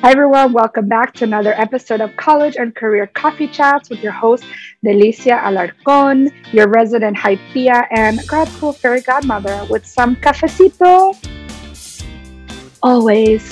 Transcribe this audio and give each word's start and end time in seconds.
Hi, 0.00 0.12
everyone. 0.12 0.52
Welcome 0.52 0.86
back 0.86 1.12
to 1.14 1.24
another 1.24 1.54
episode 1.54 2.00
of 2.00 2.14
College 2.16 2.54
and 2.54 2.72
Career 2.72 3.08
Coffee 3.08 3.48
Chats 3.48 3.90
with 3.90 4.00
your 4.00 4.12
host, 4.12 4.44
Delicia 4.86 5.42
Alarcon, 5.42 6.30
your 6.52 6.68
resident 6.68 7.16
hype 7.16 7.40
tia 7.52 7.84
and 7.90 8.20
grad 8.28 8.46
school 8.46 8.72
fairy 8.72 9.00
godmother 9.00 9.66
with 9.68 9.84
some 9.84 10.14
cafecito. 10.14 11.18
Always. 12.80 13.42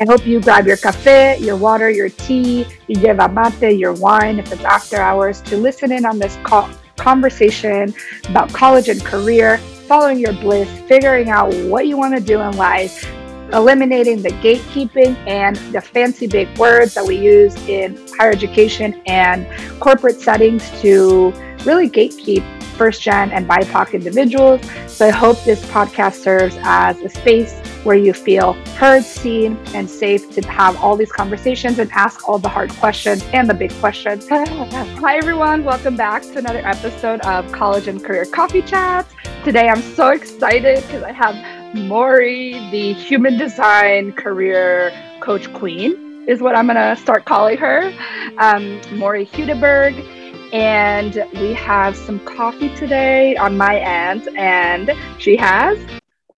I 0.00 0.06
hope 0.06 0.26
you 0.26 0.40
grab 0.40 0.66
your 0.66 0.78
cafe, 0.78 1.36
your 1.38 1.58
water, 1.58 1.90
your 1.90 2.08
tea, 2.08 2.64
your 2.86 3.02
yerba 3.02 3.28
mate, 3.28 3.76
your 3.76 3.92
wine 3.92 4.38
if 4.38 4.50
it's 4.50 4.64
after 4.64 4.96
hours 4.96 5.42
to 5.42 5.58
listen 5.58 5.92
in 5.92 6.06
on 6.06 6.18
this 6.18 6.38
co- 6.44 6.70
conversation 6.96 7.94
about 8.30 8.50
college 8.54 8.88
and 8.88 9.04
career, 9.04 9.58
following 9.86 10.18
your 10.18 10.32
bliss, 10.32 10.66
figuring 10.88 11.28
out 11.28 11.52
what 11.66 11.86
you 11.86 11.98
want 11.98 12.16
to 12.16 12.22
do 12.22 12.40
in 12.40 12.56
life, 12.56 13.04
eliminating 13.52 14.22
the 14.22 14.30
gatekeeping 14.30 15.16
and 15.26 15.56
the 15.72 15.80
fancy 15.80 16.26
big 16.26 16.56
words 16.58 16.94
that 16.94 17.04
we 17.04 17.16
use 17.16 17.54
in 17.68 17.96
higher 18.18 18.30
education 18.30 19.00
and 19.06 19.46
corporate 19.80 20.20
settings 20.20 20.68
to 20.80 21.32
really 21.64 21.88
gatekeep 21.88 22.44
first 22.78 23.02
gen 23.02 23.30
and 23.32 23.48
BIPOC 23.48 23.92
individuals. 23.92 24.60
So 24.86 25.06
I 25.06 25.10
hope 25.10 25.42
this 25.44 25.64
podcast 25.66 26.14
serves 26.22 26.56
as 26.60 26.96
a 27.00 27.08
space 27.08 27.58
where 27.84 27.96
you 27.96 28.12
feel 28.12 28.52
heard, 28.76 29.02
seen, 29.02 29.56
and 29.74 29.88
safe 29.88 30.30
to 30.34 30.42
have 30.42 30.76
all 30.76 30.96
these 30.96 31.10
conversations 31.10 31.78
and 31.78 31.90
ask 31.92 32.28
all 32.28 32.38
the 32.38 32.48
hard 32.48 32.70
questions 32.74 33.24
and 33.32 33.48
the 33.48 33.54
big 33.54 33.72
questions. 33.80 34.28
Hi, 34.30 35.16
everyone. 35.16 35.64
Welcome 35.64 35.96
back 35.96 36.22
to 36.22 36.38
another 36.38 36.64
episode 36.64 37.20
of 37.22 37.50
College 37.50 37.88
and 37.88 38.02
Career 38.02 38.26
Coffee 38.26 38.62
Chats. 38.62 39.12
Today, 39.44 39.68
I'm 39.68 39.82
so 39.82 40.10
excited 40.10 40.82
because 40.82 41.02
I 41.02 41.12
have 41.12 41.34
Maury, 41.74 42.52
the 42.70 42.94
human 42.94 43.36
design 43.36 44.12
career 44.12 44.90
coach 45.20 45.52
queen, 45.52 46.24
is 46.26 46.40
what 46.40 46.56
I'm 46.56 46.66
going 46.66 46.76
to 46.76 46.96
start 47.00 47.24
calling 47.24 47.58
her. 47.58 47.92
Um, 48.38 48.80
Maury 48.98 49.26
Hudeberg. 49.26 50.14
And 50.52 51.26
we 51.34 51.52
have 51.52 51.94
some 51.94 52.20
coffee 52.20 52.74
today 52.74 53.36
on 53.36 53.56
my 53.56 53.78
end. 53.78 54.28
And 54.36 54.92
she 55.18 55.36
has 55.36 55.78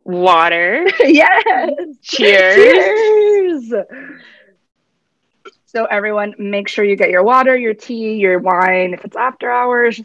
water. 0.05 0.89
yes. 1.01 1.71
Cheers. 2.03 3.69
Cheers. 3.69 3.73
So, 5.67 5.85
everyone, 5.85 6.35
make 6.39 6.67
sure 6.67 6.85
you 6.85 6.97
get 6.97 7.11
your 7.11 7.23
water, 7.23 7.57
your 7.57 7.75
tea, 7.75 8.15
your 8.15 8.41
wine. 8.41 8.93
If 8.93 9.05
it's 9.05 9.15
after 9.15 9.49
hours, 9.49 10.01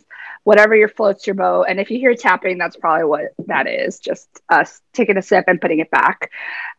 whatever 0.45 0.75
your 0.75 0.87
floats 0.87 1.25
your 1.27 1.33
boat. 1.33 1.63
And 1.63 1.79
if 1.79 1.89
you 1.89 1.97
hear 1.97 2.13
tapping, 2.13 2.57
that's 2.57 2.77
probably 2.77 3.03
what 3.05 3.33
that 3.47 3.67
is 3.67 3.99
just 3.99 4.29
us 4.47 4.79
taking 4.93 5.17
a 5.17 5.21
sip 5.21 5.45
and 5.47 5.59
putting 5.59 5.79
it 5.79 5.91
back. 5.91 6.31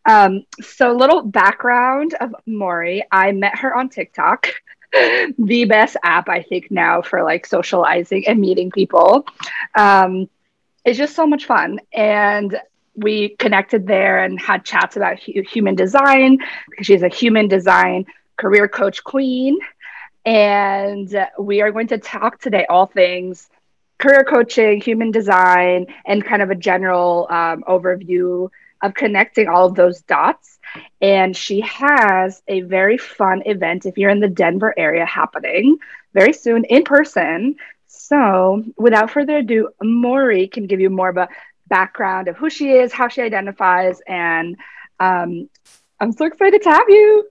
Um, 0.09 0.45
so, 0.63 0.91
a 0.91 0.97
little 0.97 1.23
background 1.23 2.15
of 2.21 2.35
Maury 2.47 3.05
I 3.11 3.33
met 3.33 3.59
her 3.59 3.77
on 3.77 3.91
TikTok. 3.91 4.49
the 5.39 5.67
best 5.69 5.97
app 6.05 6.29
I 6.29 6.43
think 6.43 6.71
now 6.71 7.03
for 7.03 7.23
like 7.25 7.45
socializing 7.45 8.27
and 8.29 8.41
meeting 8.41 8.71
people. 8.71 9.27
Um, 9.75 10.31
it's 10.85 10.97
just 10.97 11.17
so 11.17 11.27
much 11.27 11.47
fun. 11.47 11.81
And 11.93 12.57
we 12.95 13.31
connected 13.31 13.85
there 13.85 14.23
and 14.23 14.41
had 14.41 14.65
chats 14.65 14.97
about 14.97 15.21
hu- 15.21 15.43
human 15.43 15.75
design 15.75 16.39
because 16.71 16.87
she's 16.87 17.03
a 17.03 17.09
human 17.09 17.49
design 17.49 18.07
career 18.37 18.69
coach 18.69 19.03
queen. 19.03 19.59
And 20.25 21.29
we 21.39 21.63
are 21.63 21.73
going 21.73 21.89
to 21.89 21.99
talk 21.99 22.41
today 22.41 22.65
all 22.71 22.87
things 22.87 23.49
career 23.99 24.25
coaching, 24.25 24.81
human 24.81 25.11
design, 25.11 25.87
and 26.05 26.25
kind 26.25 26.43
of 26.43 26.51
a 26.51 26.55
general 26.55 27.27
um, 27.31 27.65
overview 27.69 28.49
of 28.83 28.95
connecting 28.95 29.49
all 29.49 29.67
of 29.67 29.75
those 29.75 30.03
dots. 30.03 30.59
And 31.01 31.37
she 31.37 31.61
has 31.63 32.43
a 32.49 32.61
very 32.63 32.99
fun 32.99 33.43
event 33.47 33.87
if 33.87 33.97
you're 33.97 34.11
in 34.11 34.21
the 34.21 34.29
Denver 34.29 34.75
area 34.77 35.07
happening 35.07 35.79
very 36.13 36.33
soon 36.33 36.65
in 36.65 36.85
person. 36.85 37.57
So, 37.87 38.63
without 38.77 39.11
further 39.11 39.39
ado, 39.39 39.71
Maury 39.83 40.49
can 40.49 40.67
give 40.67 40.81
you 40.81 40.91
more 40.91 41.09
of 41.09 41.17
a 41.17 41.29
background 41.69 42.29
of 42.29 42.37
who 42.37 42.51
she 42.51 42.71
is, 42.73 42.93
how 42.93 43.09
she 43.09 43.23
identifies, 43.23 44.01
and 44.07 44.57
um, 45.01 45.49
I'm 46.01 46.13
so 46.13 46.27
excited 46.27 46.63
to 46.63 46.71
have 46.71 46.89
you. 46.89 47.29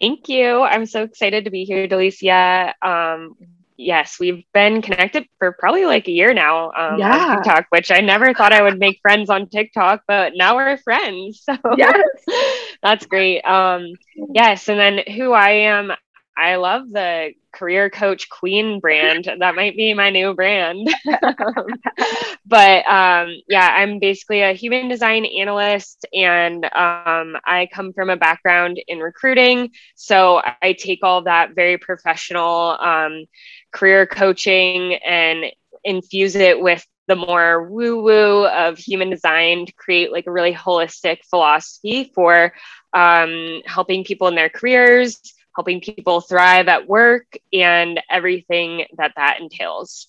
Thank 0.00 0.28
you. 0.28 0.62
I'm 0.62 0.86
so 0.86 1.02
excited 1.02 1.44
to 1.44 1.50
be 1.50 1.64
here, 1.64 1.88
Delicia. 1.88 2.72
Um, 2.82 3.36
yes, 3.78 4.18
we've 4.18 4.44
been 4.52 4.82
connected 4.82 5.26
for 5.38 5.52
probably 5.52 5.86
like 5.86 6.08
a 6.08 6.12
year 6.12 6.34
now 6.34 6.72
um, 6.72 6.98
yeah. 6.98 7.16
on 7.16 7.36
TikTok, 7.36 7.66
which 7.70 7.90
I 7.90 8.00
never 8.00 8.34
thought 8.34 8.52
I 8.52 8.62
would 8.62 8.78
make 8.78 8.98
friends 9.00 9.30
on 9.30 9.48
TikTok, 9.48 10.02
but 10.06 10.32
now 10.34 10.56
we're 10.56 10.76
friends. 10.76 11.44
So 11.48 11.56
yes. 11.76 11.96
that's 12.82 13.06
great. 13.06 13.40
Um, 13.42 13.92
yes, 14.34 14.68
and 14.68 14.78
then 14.78 15.00
who 15.14 15.32
I 15.32 15.50
am, 15.50 15.92
I 16.36 16.56
love 16.56 16.90
the 16.90 17.32
career 17.52 17.90
coach 17.90 18.28
queen 18.28 18.80
brand. 18.80 19.28
That 19.38 19.54
might 19.54 19.76
be 19.76 19.94
my 19.94 20.10
new 20.10 20.34
brand. 20.34 20.88
but 22.46 22.86
um, 22.86 23.34
yeah, 23.48 23.68
I'm 23.74 23.98
basically 23.98 24.42
a 24.42 24.52
human 24.52 24.88
design 24.88 25.24
analyst 25.24 26.06
and 26.12 26.64
um, 26.64 27.36
I 27.44 27.68
come 27.72 27.92
from 27.92 28.10
a 28.10 28.16
background 28.16 28.80
in 28.86 28.98
recruiting. 28.98 29.70
So 29.96 30.40
I 30.62 30.74
take 30.74 31.00
all 31.02 31.22
that 31.22 31.54
very 31.54 31.78
professional 31.78 32.76
um, 32.80 33.24
career 33.72 34.06
coaching 34.06 34.94
and 34.94 35.46
infuse 35.84 36.34
it 36.36 36.60
with 36.60 36.84
the 37.06 37.16
more 37.16 37.68
woo 37.68 38.02
woo 38.02 38.46
of 38.46 38.78
human 38.78 39.10
design 39.10 39.66
to 39.66 39.72
create 39.72 40.12
like 40.12 40.26
a 40.26 40.30
really 40.30 40.52
holistic 40.52 41.18
philosophy 41.24 42.10
for 42.14 42.52
um, 42.92 43.62
helping 43.64 44.04
people 44.04 44.28
in 44.28 44.34
their 44.34 44.50
careers 44.50 45.20
helping 45.58 45.80
people 45.80 46.20
thrive 46.20 46.68
at 46.68 46.86
work 46.86 47.36
and 47.52 48.00
everything 48.08 48.84
that 48.96 49.12
that 49.16 49.40
entails. 49.40 50.06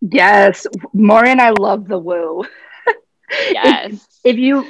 Yes, 0.00 0.68
Maureen, 0.92 1.40
I 1.40 1.50
love 1.50 1.88
the 1.88 1.98
woo. 1.98 2.44
Yes. 3.50 3.92
if, 4.24 4.34
if 4.34 4.36
you 4.38 4.64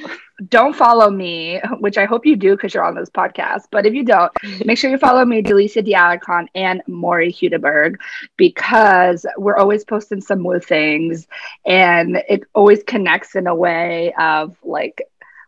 don't 0.46 0.74
follow 0.74 1.10
me, 1.10 1.60
which 1.80 1.98
I 1.98 2.04
hope 2.04 2.24
you 2.24 2.36
do 2.36 2.54
because 2.54 2.72
you're 2.72 2.84
on 2.84 2.94
this 2.94 3.10
podcast, 3.10 3.64
but 3.72 3.86
if 3.86 3.94
you 3.94 4.04
don't, 4.04 4.32
make 4.64 4.78
sure 4.78 4.90
you 4.90 4.98
follow 4.98 5.24
me, 5.24 5.42
Delicia 5.42 5.82
Alarcon 5.82 6.46
and 6.54 6.82
Maury 6.86 7.32
Hudeberg, 7.32 7.96
because 8.36 9.26
we're 9.36 9.56
always 9.56 9.84
posting 9.84 10.20
some 10.20 10.42
new 10.42 10.60
things 10.60 11.26
and 11.66 12.22
it 12.28 12.44
always 12.54 12.82
connects 12.84 13.34
in 13.34 13.46
a 13.46 13.54
way 13.54 14.12
of 14.18 14.56
like 14.62 15.02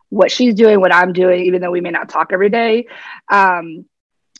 what 0.09 0.29
she's 0.29 0.53
doing, 0.53 0.81
what 0.81 0.93
I'm 0.93 1.13
doing, 1.13 1.45
even 1.45 1.61
though 1.61 1.71
we 1.71 1.81
may 1.81 1.91
not 1.91 2.09
talk 2.09 2.33
every 2.33 2.49
day. 2.49 2.87
Um, 3.29 3.85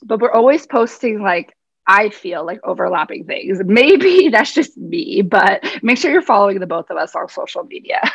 but 0.04 0.20
we're 0.20 0.32
always 0.32 0.68
posting 0.68 1.22
like 1.22 1.56
I 1.88 2.10
feel 2.10 2.46
like 2.46 2.60
overlapping 2.64 3.26
things. 3.26 3.60
Maybe 3.66 4.30
that's 4.30 4.54
just 4.54 4.78
me, 4.78 5.22
but 5.22 5.64
make 5.82 5.98
sure 5.98 6.12
you're 6.12 6.22
following 6.22 6.60
the 6.60 6.68
both 6.68 6.90
of 6.90 6.98
us 6.98 7.16
on 7.16 7.30
social 7.30 7.64
media. 7.64 8.02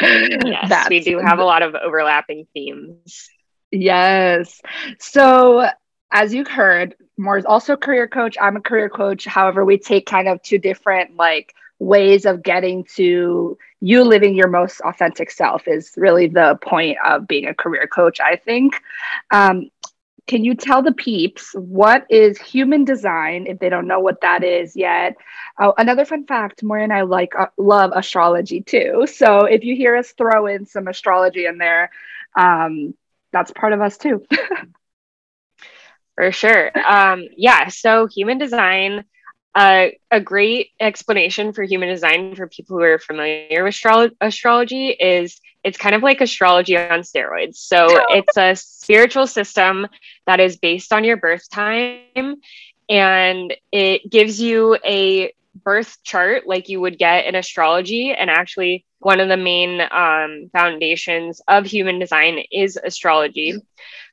yes, 0.00 0.68
that's, 0.68 0.90
we 0.90 1.00
do 1.00 1.18
have 1.18 1.38
a 1.38 1.44
lot 1.44 1.62
of 1.62 1.74
overlapping 1.74 2.46
themes. 2.54 3.28
Yes. 3.70 4.60
So, 4.98 5.68
as 6.10 6.34
you 6.34 6.44
heard, 6.44 6.94
Moore 7.16 7.38
is 7.38 7.44
also 7.44 7.74
a 7.74 7.76
career 7.76 8.08
coach. 8.08 8.36
I'm 8.40 8.56
a 8.56 8.60
career 8.60 8.88
coach. 8.88 9.24
However, 9.24 9.64
we 9.64 9.78
take 9.78 10.06
kind 10.06 10.28
of 10.28 10.42
two 10.42 10.58
different 10.58 11.16
like 11.16 11.54
ways 11.78 12.26
of 12.26 12.42
getting 12.42 12.84
to 12.84 13.58
you 13.80 14.04
living 14.04 14.36
your 14.36 14.48
most 14.48 14.80
authentic 14.82 15.30
self 15.30 15.66
is 15.66 15.92
really 15.96 16.28
the 16.28 16.56
point 16.62 16.96
of 17.04 17.26
being 17.26 17.46
a 17.46 17.54
career 17.54 17.88
coach, 17.88 18.20
I 18.20 18.36
think. 18.36 18.80
Um, 19.32 19.70
can 20.26 20.44
you 20.44 20.54
tell 20.54 20.82
the 20.82 20.92
peeps 20.92 21.52
what 21.54 22.06
is 22.08 22.38
human 22.38 22.84
design 22.84 23.46
if 23.48 23.58
they 23.58 23.68
don't 23.68 23.88
know 23.88 24.00
what 24.00 24.20
that 24.20 24.44
is 24.44 24.76
yet? 24.76 25.16
Oh, 25.58 25.74
another 25.76 26.04
fun 26.04 26.26
fact: 26.26 26.62
Maureen 26.62 26.84
and 26.84 26.92
I 26.92 27.02
like 27.02 27.34
uh, 27.38 27.46
love 27.56 27.92
astrology 27.94 28.60
too. 28.60 29.06
So 29.06 29.44
if 29.44 29.64
you 29.64 29.74
hear 29.76 29.96
us 29.96 30.12
throw 30.12 30.46
in 30.46 30.66
some 30.66 30.88
astrology 30.88 31.46
in 31.46 31.58
there, 31.58 31.90
um, 32.36 32.94
that's 33.32 33.50
part 33.50 33.72
of 33.72 33.80
us 33.80 33.98
too. 33.98 34.24
For 36.14 36.30
sure. 36.30 36.70
Um, 36.78 37.24
yeah. 37.36 37.68
So 37.68 38.06
human 38.06 38.38
design. 38.38 39.04
Uh, 39.54 39.88
a 40.10 40.18
great 40.18 40.70
explanation 40.80 41.52
for 41.52 41.62
human 41.62 41.90
design 41.90 42.34
for 42.34 42.46
people 42.48 42.78
who 42.78 42.84
are 42.84 42.98
familiar 42.98 43.62
with 43.62 43.74
astro- 43.74 44.08
astrology 44.18 44.88
is 44.88 45.42
it's 45.64 45.78
kind 45.78 45.94
of 45.94 46.02
like 46.02 46.20
astrology 46.20 46.76
on 46.76 47.00
steroids. 47.00 47.56
So 47.56 47.86
it's 48.08 48.36
a 48.36 48.54
spiritual 48.56 49.26
system 49.26 49.86
that 50.26 50.40
is 50.40 50.56
based 50.56 50.92
on 50.92 51.04
your 51.04 51.16
birth 51.16 51.48
time 51.50 52.36
and 52.88 53.54
it 53.70 54.10
gives 54.10 54.40
you 54.40 54.76
a 54.84 55.32
birth 55.64 55.98
chart 56.02 56.46
like 56.46 56.68
you 56.68 56.80
would 56.80 56.98
get 56.98 57.26
in 57.26 57.34
astrology. 57.34 58.12
And 58.12 58.30
actually, 58.30 58.84
one 58.98 59.20
of 59.20 59.28
the 59.28 59.36
main 59.36 59.80
um, 59.90 60.50
foundations 60.52 61.40
of 61.48 61.66
human 61.66 61.98
design 61.98 62.42
is 62.50 62.78
astrology. 62.82 63.54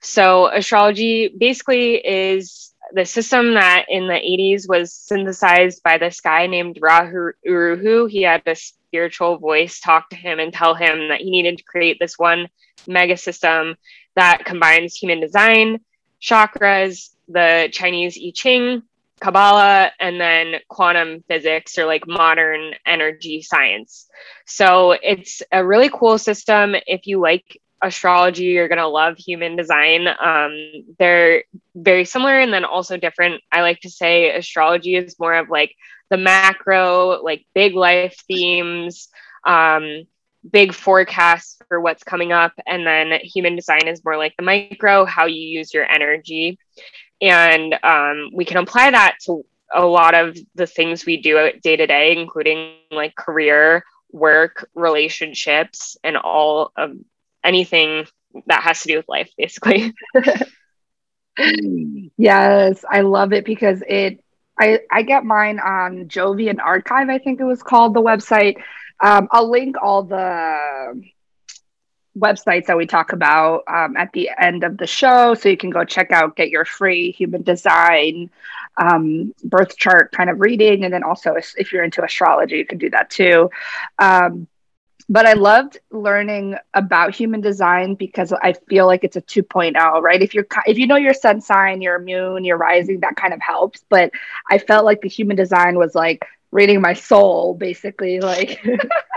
So, 0.02 0.48
astrology 0.48 1.34
basically 1.38 1.96
is 1.96 2.74
the 2.94 3.06
system 3.06 3.54
that 3.54 3.86
in 3.90 4.08
the 4.08 4.14
80s 4.14 4.68
was 4.68 4.94
synthesized 4.94 5.84
by 5.84 5.98
this 5.98 6.22
guy 6.22 6.48
named 6.48 6.80
Ra 6.82 7.10
Uru 7.44 7.78
Hu. 7.78 8.06
He 8.06 8.24
had 8.24 8.42
a 8.46 8.56
spiritual 8.56 9.38
voice 9.38 9.80
talk 9.80 10.10
to 10.10 10.16
him 10.16 10.40
and 10.40 10.52
tell 10.52 10.74
him 10.74 11.10
that 11.10 11.22
he 11.22 11.30
needed 11.30 11.58
to 11.58 11.64
create 11.64 11.98
this 12.00 12.18
one 12.18 12.48
mega 12.88 13.18
system 13.18 13.76
that 14.16 14.46
combines 14.46 14.96
human 14.96 15.20
design, 15.20 15.80
chakras, 16.22 17.10
the 17.28 17.70
Chinese 17.72 18.18
I 18.18 18.32
Ching, 18.34 18.84
Kabbalah, 19.20 19.92
and 20.00 20.20
then 20.20 20.56
quantum 20.68 21.24
physics 21.28 21.78
or 21.78 21.86
like 21.86 22.08
modern 22.08 22.74
energy 22.86 23.42
science. 23.42 24.08
So 24.46 24.92
it's 24.92 25.42
a 25.52 25.66
really 25.66 25.90
cool 25.90 26.18
system. 26.18 26.76
If 26.88 27.06
you 27.06 27.20
like 27.20 27.62
astrology, 27.82 28.46
you're 28.46 28.68
going 28.68 28.78
to 28.78 28.88
love 28.88 29.18
human 29.18 29.56
design. 29.56 30.08
Um, 30.08 30.52
they're 30.98 31.44
very 31.76 32.06
similar 32.06 32.40
and 32.40 32.54
then 32.54 32.66
also 32.66 32.98
different. 32.98 33.42
I 33.52 33.62
like 33.62 33.80
to 33.82 33.90
say 33.90 34.36
astrology 34.36 34.96
is 34.96 35.20
more 35.20 35.36
of 35.36 35.50
like 35.50 35.76
the 36.10 36.18
macro, 36.18 37.22
like 37.24 37.46
big 37.54 37.76
life 37.76 38.22
themes, 38.28 39.10
um, 39.46 40.04
big 40.50 40.74
forecasts 40.74 41.58
for 41.68 41.80
what's 41.80 42.04
coming 42.04 42.32
up. 42.32 42.54
And 42.66 42.86
then 42.86 43.20
human 43.22 43.56
design 43.56 43.88
is 43.88 44.04
more 44.04 44.18
like 44.18 44.36
the 44.38 44.44
micro, 44.44 45.06
how 45.06 45.26
you 45.26 45.42
use 45.42 45.74
your 45.74 45.90
energy. 45.90 46.60
And 47.22 47.76
um, 47.84 48.30
we 48.34 48.46
can 48.46 48.58
apply 48.58 48.92
that 48.92 49.18
to 49.26 49.46
a 49.74 49.86
lot 49.86 50.16
of 50.16 50.38
the 50.56 50.68
things 50.68 51.06
we 51.06 51.22
do 51.22 51.52
day 51.62 51.76
to 51.76 51.86
day, 51.86 52.18
including 52.18 52.76
like 52.92 53.16
career, 53.16 53.84
work, 54.12 54.68
relationships, 54.74 55.98
and 56.04 56.18
all 56.18 56.72
of 56.76 56.92
anything 57.50 58.06
that 58.46 58.62
has 58.64 58.82
to 58.82 58.88
do 58.88 58.98
with 58.98 59.10
life, 59.10 59.32
basically. 59.38 59.94
yes, 62.18 62.86
I 62.90 63.02
love 63.02 63.34
it 63.34 63.46
because 63.46 63.84
it. 63.88 64.24
I, 64.62 64.82
I 64.92 65.04
get 65.04 65.24
mine 65.24 65.58
on 65.58 66.10
Jovian 66.10 66.60
Archive, 66.60 67.08
I 67.08 67.18
think 67.18 67.40
it 67.40 67.46
was 67.46 67.64
called 67.64 67.94
the 67.94 68.02
website. 68.02 68.58
Um, 69.00 69.30
I'll 69.32 69.50
link 69.50 69.78
all 69.82 70.04
the 70.04 71.02
websites 72.18 72.66
that 72.66 72.76
we 72.76 72.86
talk 72.86 73.14
about 73.14 73.64
um, 73.68 73.96
at 73.96 74.12
the 74.12 74.30
end 74.38 74.66
of 74.66 74.78
the 74.78 74.86
show. 74.86 75.34
So 75.34 75.48
you 75.48 75.56
can 75.56 75.70
go 75.70 75.86
check 75.86 76.12
out, 76.12 76.36
get 76.36 76.50
your 76.50 76.66
free 76.66 77.12
human 77.12 77.44
design 77.44 78.30
um, 78.76 79.34
birth 79.44 79.78
chart 79.78 80.12
kind 80.12 80.30
of 80.30 80.42
reading. 80.42 80.84
And 80.84 80.94
then 80.94 81.04
also, 81.04 81.36
if 81.58 81.72
you're 81.72 81.86
into 81.86 82.04
astrology, 82.04 82.58
you 82.58 82.66
can 82.66 82.80
do 82.80 82.90
that 82.90 83.10
too. 83.10 83.50
Um, 83.98 84.49
but 85.10 85.26
I 85.26 85.34
loved 85.34 85.80
learning 85.92 86.56
about 86.74 87.16
human 87.16 87.42
design 87.42 87.96
because 87.96 88.32
I 88.32 88.54
feel 88.54 88.86
like 88.86 89.04
it's 89.04 89.18
a 89.18 89.22
2.0, 89.22 90.02
right? 90.02 90.22
If 90.22 90.34
you're 90.36 90.48
if 90.68 90.78
you 90.78 90.88
know 90.88 90.98
your 90.98 91.14
sun 91.14 91.42
sign, 91.42 91.82
your 91.82 92.00
moon, 92.00 92.46
your 92.46 92.58
rising, 92.58 93.00
that 93.02 93.16
kind 93.16 93.34
of 93.34 93.42
helps. 93.42 93.84
But 93.90 94.12
I 94.50 94.60
felt 94.60 94.86
like 94.86 95.02
the 95.02 95.10
human 95.10 95.36
design 95.36 95.78
was 95.78 95.96
like 95.96 96.26
reading 96.52 96.82
my 96.82 96.94
soul, 96.94 97.56
basically, 97.56 98.20
like 98.20 98.64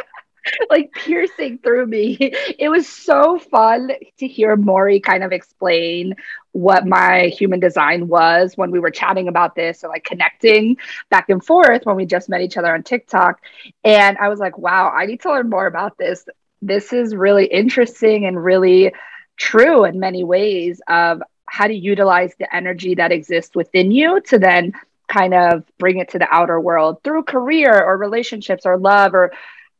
like 0.70 0.92
piercing 0.92 1.58
through 1.58 1.86
me. 1.86 2.16
It 2.58 2.68
was 2.68 2.88
so 2.88 3.38
fun 3.38 3.90
to 4.18 4.26
hear 4.28 4.56
Maury 4.56 5.00
kind 5.00 5.24
of 5.24 5.32
explain 5.32 6.14
what 6.52 6.86
my 6.86 7.26
human 7.28 7.60
design 7.60 8.08
was 8.08 8.56
when 8.56 8.70
we 8.70 8.78
were 8.78 8.90
chatting 8.90 9.26
about 9.26 9.54
this 9.54 9.82
and 9.82 9.90
like 9.90 10.04
connecting 10.04 10.76
back 11.10 11.28
and 11.28 11.44
forth 11.44 11.84
when 11.84 11.96
we 11.96 12.06
just 12.06 12.28
met 12.28 12.40
each 12.40 12.56
other 12.56 12.72
on 12.72 12.82
TikTok. 12.82 13.40
And 13.84 14.18
I 14.18 14.28
was 14.28 14.38
like, 14.38 14.58
wow, 14.58 14.90
I 14.90 15.06
need 15.06 15.20
to 15.22 15.30
learn 15.30 15.48
more 15.48 15.66
about 15.66 15.98
this. 15.98 16.26
This 16.60 16.92
is 16.92 17.14
really 17.14 17.46
interesting 17.46 18.26
and 18.26 18.42
really 18.42 18.92
true 19.36 19.84
in 19.84 19.98
many 19.98 20.24
ways 20.24 20.80
of 20.88 21.22
how 21.46 21.66
to 21.66 21.74
utilize 21.74 22.34
the 22.38 22.54
energy 22.54 22.94
that 22.94 23.12
exists 23.12 23.54
within 23.56 23.90
you 23.90 24.20
to 24.22 24.38
then 24.38 24.72
kind 25.08 25.34
of 25.34 25.64
bring 25.78 25.98
it 25.98 26.10
to 26.10 26.18
the 26.18 26.28
outer 26.30 26.60
world 26.60 27.02
through 27.02 27.24
career 27.24 27.82
or 27.82 27.96
relationships 27.96 28.64
or 28.64 28.78
love 28.78 29.14
or 29.14 29.32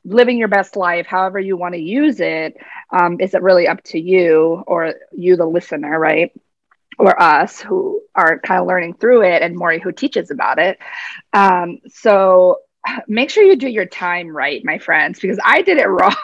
living 0.05 0.39
your 0.39 0.49
best 0.49 0.77
life, 0.77 1.07
however 1.07 1.39
you 1.39 1.57
want 1.57 1.75
to 1.75 1.81
use 1.81 2.21
it, 2.21 2.57
um, 2.91 3.21
is 3.21 3.35
it 3.35 3.43
really 3.43 3.69
up 3.69 3.83
to 3.85 4.01
you 4.01 4.63
or 4.67 4.95
you, 5.13 5.37
the 5.37 5.47
listener, 5.47 5.99
right? 5.99 6.33
Or 6.99 7.21
us 7.21 7.61
who 7.61 8.03
are 8.15 8.39
kind 8.41 8.61
of 8.61 8.67
learning 8.67 8.95
through 8.95 9.23
it, 9.23 9.43
and 9.43 9.57
Maury 9.57 9.81
who 9.81 9.93
teaches 9.93 10.31
about 10.31 10.59
it. 10.59 10.79
Um, 11.33 11.79
so 11.89 12.59
make 13.07 13.31
sure 13.31 13.45
you 13.45 13.57
do 13.57 13.69
your 13.69 13.87
time 13.87 14.29
right, 14.29 14.65
my 14.65 14.79
friends, 14.79 15.21
because 15.21 15.39
I 15.45 15.63
did 15.63 15.79
it 15.79 15.87
wrong 15.89 16.15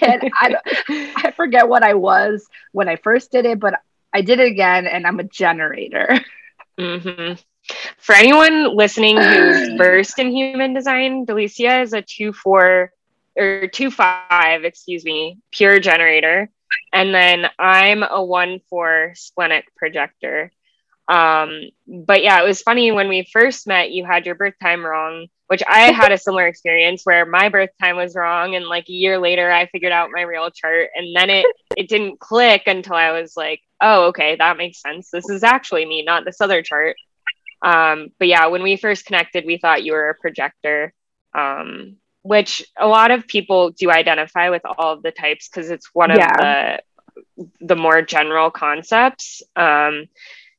and 0.00 0.30
I, 0.34 0.56
I 1.16 1.30
forget 1.32 1.68
what 1.68 1.82
I 1.82 1.94
was 1.94 2.46
when 2.72 2.88
I 2.88 2.96
first 2.96 3.30
did 3.30 3.44
it, 3.44 3.60
but 3.60 3.74
I 4.12 4.22
did 4.22 4.40
it 4.40 4.48
again 4.48 4.86
and 4.86 5.06
I'm 5.06 5.20
a 5.20 5.24
generator. 5.24 6.18
Mm-hmm. 6.78 7.34
For 7.98 8.14
anyone 8.14 8.76
listening 8.76 9.16
who's 9.16 9.68
versed 9.76 10.18
in 10.18 10.30
human 10.30 10.72
design, 10.72 11.26
Delicia 11.26 11.82
is 11.82 11.92
a 11.92 12.02
2 12.02 12.32
4 12.32 12.92
or 13.36 13.68
two 13.68 13.90
five, 13.90 14.64
excuse 14.64 15.04
me, 15.04 15.38
pure 15.52 15.78
generator. 15.80 16.50
And 16.92 17.14
then 17.14 17.46
I'm 17.58 18.02
a 18.02 18.24
one 18.24 18.60
four 18.68 19.12
splenic 19.14 19.66
projector. 19.76 20.50
Um, 21.08 21.62
but 21.86 22.22
yeah, 22.22 22.42
it 22.42 22.46
was 22.46 22.62
funny 22.62 22.90
when 22.90 23.08
we 23.08 23.28
first 23.32 23.66
met, 23.66 23.92
you 23.92 24.04
had 24.04 24.26
your 24.26 24.34
birth 24.34 24.54
time 24.60 24.84
wrong, 24.84 25.28
which 25.46 25.62
I 25.68 25.92
had 25.92 26.10
a 26.10 26.18
similar 26.18 26.48
experience 26.48 27.02
where 27.04 27.24
my 27.24 27.48
birth 27.48 27.70
time 27.80 27.96
was 27.96 28.16
wrong. 28.16 28.56
And 28.56 28.66
like 28.66 28.88
a 28.88 28.92
year 28.92 29.18
later, 29.18 29.50
I 29.50 29.66
figured 29.66 29.92
out 29.92 30.10
my 30.12 30.22
real 30.22 30.50
chart. 30.50 30.90
And 30.96 31.14
then 31.14 31.30
it, 31.30 31.46
it 31.76 31.88
didn't 31.88 32.18
click 32.18 32.64
until 32.66 32.96
I 32.96 33.12
was 33.12 33.36
like, 33.36 33.60
oh, 33.80 34.06
okay, 34.06 34.34
that 34.34 34.56
makes 34.56 34.82
sense. 34.82 35.10
This 35.10 35.28
is 35.28 35.44
actually 35.44 35.86
me, 35.86 36.02
not 36.02 36.24
this 36.24 36.40
other 36.40 36.62
chart. 36.62 36.96
Um, 37.62 38.08
but 38.18 38.26
yeah, 38.26 38.46
when 38.46 38.64
we 38.64 38.76
first 38.76 39.06
connected, 39.06 39.46
we 39.46 39.58
thought 39.58 39.84
you 39.84 39.92
were 39.92 40.10
a 40.10 40.14
projector. 40.14 40.92
Um, 41.34 41.98
which 42.26 42.62
a 42.76 42.86
lot 42.86 43.10
of 43.10 43.26
people 43.26 43.70
do 43.70 43.90
identify 43.90 44.50
with 44.50 44.62
all 44.64 44.92
of 44.92 45.02
the 45.02 45.12
types 45.12 45.48
because 45.48 45.70
it's 45.70 45.94
one 45.94 46.10
of 46.10 46.18
yeah. 46.18 46.80
the 47.36 47.46
the 47.60 47.76
more 47.76 48.02
general 48.02 48.50
concepts. 48.50 49.42
Um, 49.54 50.06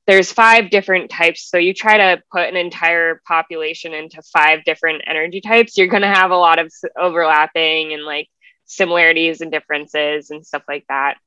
there's 0.05 0.31
five 0.31 0.69
different 0.69 1.11
types, 1.11 1.49
so 1.49 1.57
you 1.57 1.73
try 1.73 1.97
to 1.97 2.23
put 2.31 2.47
an 2.47 2.55
entire 2.55 3.21
population 3.27 3.93
into 3.93 4.21
five 4.21 4.63
different 4.63 5.03
energy 5.05 5.41
types. 5.41 5.77
You're 5.77 5.87
going 5.87 6.03
to 6.03 6.07
have 6.07 6.31
a 6.31 6.37
lot 6.37 6.59
of 6.59 6.71
overlapping 6.97 7.93
and 7.93 8.05
like 8.05 8.29
similarities 8.65 9.41
and 9.41 9.51
differences 9.51 10.29
and 10.29 10.45
stuff 10.45 10.63
like 10.67 10.85
that. 10.87 11.17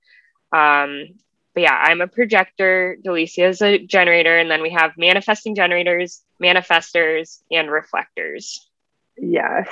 Um, 0.53 1.09
but 1.55 1.65
yeah, 1.65 1.75
I'm 1.75 2.01
a 2.01 2.07
projector. 2.07 2.97
Delicia 3.05 3.51
is 3.51 3.61
a 3.61 3.85
generator, 3.85 4.39
and 4.39 4.51
then 4.51 4.63
we 4.63 4.71
have 4.71 4.93
manifesting 4.97 5.55
generators, 5.55 6.23
manifestors, 6.43 7.43
and 7.51 7.71
reflectors. 7.71 8.70
Yes. 9.21 9.69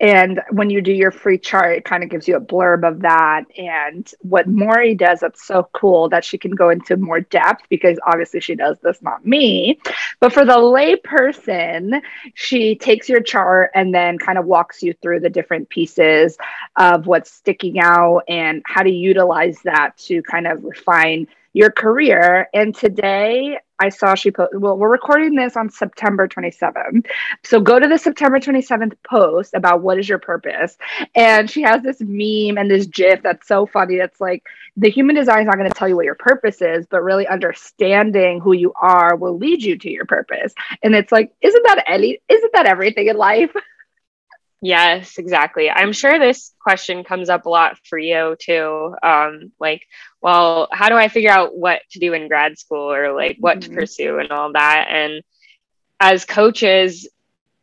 And 0.00 0.40
when 0.50 0.70
you 0.70 0.80
do 0.80 0.92
your 0.92 1.10
free 1.10 1.36
chart, 1.36 1.76
it 1.76 1.84
kind 1.84 2.02
of 2.02 2.08
gives 2.08 2.26
you 2.26 2.36
a 2.36 2.40
blurb 2.40 2.88
of 2.88 3.00
that. 3.00 3.44
And 3.58 4.10
what 4.20 4.46
Maury 4.48 4.94
does 4.94 5.20
that's 5.20 5.44
so 5.46 5.68
cool 5.74 6.08
that 6.08 6.24
she 6.24 6.38
can 6.38 6.52
go 6.52 6.70
into 6.70 6.96
more 6.96 7.20
depth 7.20 7.64
because 7.68 7.98
obviously 8.06 8.40
she 8.40 8.54
does 8.54 8.78
this, 8.80 9.02
not 9.02 9.26
me. 9.26 9.78
But 10.18 10.32
for 10.32 10.46
the 10.46 10.58
lay 10.58 10.96
person, 10.96 12.00
she 12.34 12.76
takes 12.76 13.10
your 13.10 13.20
chart 13.20 13.72
and 13.74 13.94
then 13.94 14.16
kind 14.16 14.38
of 14.38 14.46
walks 14.46 14.82
you 14.82 14.94
through 15.02 15.20
the 15.20 15.28
different 15.28 15.68
pieces 15.68 16.38
of 16.76 17.06
what's 17.06 17.30
sticking 17.30 17.78
out 17.78 18.22
and 18.26 18.62
how 18.64 18.82
to 18.82 18.90
utilize 18.90 19.58
that 19.64 19.98
to 19.98 20.22
kind 20.22 20.46
of 20.46 20.64
refine 20.64 21.26
your 21.52 21.70
career. 21.70 22.48
And 22.54 22.74
today 22.74 23.58
I 23.80 23.88
saw 23.88 24.14
she 24.14 24.30
put, 24.30 24.58
well, 24.58 24.76
we're 24.76 24.90
recording 24.90 25.34
this 25.34 25.56
on 25.56 25.70
September 25.70 26.28
27th. 26.28 27.06
So 27.44 27.60
go 27.60 27.78
to 27.78 27.88
the 27.88 27.98
September 27.98 28.38
27th 28.38 28.92
post 29.08 29.54
about 29.54 29.82
what 29.82 29.98
is 29.98 30.08
your 30.08 30.18
purpose. 30.18 30.76
And 31.14 31.50
she 31.50 31.62
has 31.62 31.82
this 31.82 32.00
meme 32.00 32.58
and 32.58 32.70
this 32.70 32.86
GIF 32.86 33.22
that's 33.22 33.48
so 33.48 33.66
funny. 33.66 33.96
That's 33.96 34.20
like, 34.20 34.44
the 34.76 34.90
human 34.90 35.16
design 35.16 35.40
is 35.40 35.46
not 35.46 35.56
going 35.56 35.68
to 35.68 35.74
tell 35.74 35.88
you 35.88 35.96
what 35.96 36.04
your 36.04 36.14
purpose 36.14 36.60
is, 36.60 36.86
but 36.86 37.02
really 37.02 37.26
understanding 37.26 38.40
who 38.40 38.52
you 38.52 38.72
are 38.80 39.16
will 39.16 39.36
lead 39.36 39.62
you 39.62 39.78
to 39.78 39.90
your 39.90 40.04
purpose. 40.04 40.54
And 40.82 40.94
it's 40.94 41.10
like, 41.10 41.32
isn't 41.40 41.62
that 41.64 41.84
any, 41.86 42.20
isn't 42.28 42.52
that 42.52 42.66
everything 42.66 43.08
in 43.08 43.16
life? 43.16 43.50
Yes, 44.62 45.16
exactly. 45.16 45.70
I'm 45.70 45.92
sure 45.92 46.18
this 46.18 46.52
question 46.60 47.02
comes 47.02 47.30
up 47.30 47.46
a 47.46 47.48
lot 47.48 47.78
for 47.84 47.98
you 47.98 48.36
too. 48.38 48.94
Um, 49.02 49.52
like, 49.58 49.86
well, 50.20 50.68
how 50.70 50.90
do 50.90 50.96
I 50.96 51.08
figure 51.08 51.30
out 51.30 51.56
what 51.56 51.80
to 51.92 51.98
do 51.98 52.12
in 52.12 52.28
grad 52.28 52.58
school 52.58 52.92
or 52.92 53.14
like 53.14 53.38
what 53.40 53.60
mm-hmm. 53.60 53.72
to 53.72 53.80
pursue 53.80 54.18
and 54.18 54.30
all 54.30 54.52
that? 54.52 54.88
And 54.90 55.22
as 55.98 56.26
coaches, 56.26 57.08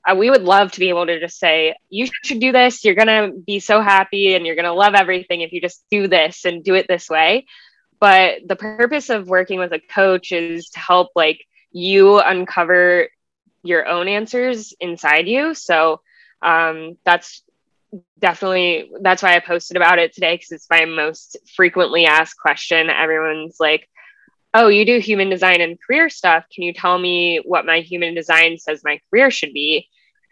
uh, 0.07 0.15
we 0.15 0.29
would 0.29 0.41
love 0.41 0.71
to 0.71 0.79
be 0.79 0.89
able 0.89 1.05
to 1.05 1.19
just 1.19 1.37
say, 1.37 1.75
you 1.89 2.07
should 2.23 2.39
do 2.39 2.51
this. 2.51 2.83
You're 2.83 2.95
going 2.95 3.07
to 3.07 3.37
be 3.37 3.59
so 3.59 3.81
happy 3.81 4.33
and 4.33 4.45
you're 4.45 4.55
going 4.55 4.65
to 4.65 4.73
love 4.73 4.95
everything 4.95 5.41
if 5.41 5.51
you 5.51 5.61
just 5.61 5.83
do 5.91 6.07
this 6.07 6.45
and 6.45 6.63
do 6.63 6.73
it 6.73 6.87
this 6.87 7.09
way. 7.09 7.45
But 7.99 8.47
the 8.47 8.55
purpose 8.55 9.09
of 9.09 9.27
working 9.27 9.59
with 9.59 9.73
a 9.73 9.79
coach 9.79 10.31
is 10.31 10.69
to 10.69 10.79
help 10.79 11.09
like 11.15 11.45
you 11.71 12.19
uncover 12.19 13.09
your 13.63 13.87
own 13.87 14.07
answers 14.07 14.73
inside 14.79 15.27
you. 15.27 15.53
So, 15.53 16.01
um, 16.41 16.97
that's 17.05 17.43
definitely 18.19 18.91
that's 19.01 19.23
why 19.23 19.35
I 19.35 19.39
posted 19.39 19.77
about 19.77 19.99
it 19.99 20.13
today 20.13 20.35
because 20.35 20.51
it's 20.51 20.67
my 20.69 20.85
most 20.85 21.37
frequently 21.55 22.05
asked 22.05 22.37
question. 22.39 22.89
Everyone's 22.89 23.57
like, 23.59 23.87
"Oh, 24.53 24.67
you 24.67 24.85
do 24.85 24.99
human 24.99 25.29
design 25.29 25.61
and 25.61 25.79
career 25.81 26.09
stuff. 26.09 26.45
Can 26.53 26.63
you 26.63 26.73
tell 26.73 26.97
me 26.97 27.41
what 27.45 27.65
my 27.65 27.79
human 27.79 28.13
design 28.13 28.57
says 28.57 28.81
my 28.83 28.99
career 29.09 29.31
should 29.31 29.53
be?" 29.53 29.87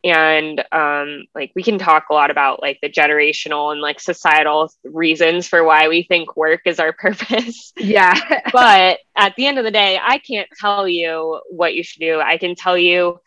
and 0.06 0.64
um, 0.72 1.26
like 1.34 1.52
we 1.56 1.64
can 1.64 1.80
talk 1.80 2.06
a 2.10 2.14
lot 2.14 2.30
about 2.30 2.62
like 2.62 2.78
the 2.82 2.90
generational 2.90 3.72
and 3.72 3.82
like 3.82 4.00
societal 4.00 4.72
reasons 4.84 5.48
for 5.48 5.64
why 5.64 5.88
we 5.88 6.04
think 6.04 6.38
work 6.38 6.62
is 6.66 6.80
our 6.80 6.94
purpose 7.00 7.74
yeah 7.76 8.14
but 8.54 9.00
at 9.18 9.36
the 9.36 9.48
end 9.48 9.58
of 9.58 9.66
the 9.66 9.72
day 9.72 10.00
i 10.02 10.20
can't 10.20 10.48
tell 10.60 10.88
you 10.88 11.42
what 11.50 11.74
you 11.74 11.84
should 11.84 12.00
do 12.00 12.20
i 12.20 12.38
can 12.38 12.56
tell 12.56 12.78
you 12.78 13.20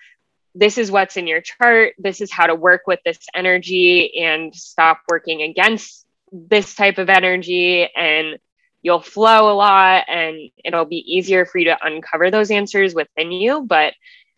this 0.54 0.78
is 0.78 0.90
what's 0.90 1.16
in 1.16 1.26
your 1.26 1.40
chart. 1.40 1.94
This 1.98 2.20
is 2.20 2.32
how 2.32 2.46
to 2.46 2.54
work 2.54 2.82
with 2.86 3.00
this 3.04 3.18
energy 3.34 4.20
and 4.20 4.54
stop 4.54 5.00
working 5.08 5.42
against 5.42 6.06
this 6.32 6.74
type 6.74 6.98
of 6.98 7.08
energy 7.08 7.88
and 7.96 8.38
you'll 8.82 9.00
flow 9.00 9.52
a 9.52 9.54
lot 9.54 10.04
and 10.08 10.50
it'll 10.64 10.84
be 10.84 11.16
easier 11.16 11.44
for 11.44 11.58
you 11.58 11.66
to 11.66 11.78
uncover 11.82 12.30
those 12.30 12.50
answers 12.50 12.94
within 12.94 13.32
you 13.32 13.62
but 13.62 13.94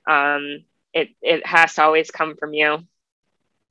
um, 0.08 0.64
it 0.92 1.10
it 1.22 1.46
has 1.46 1.74
to 1.74 1.82
always 1.82 2.10
come 2.10 2.36
from 2.36 2.54
you. 2.54 2.78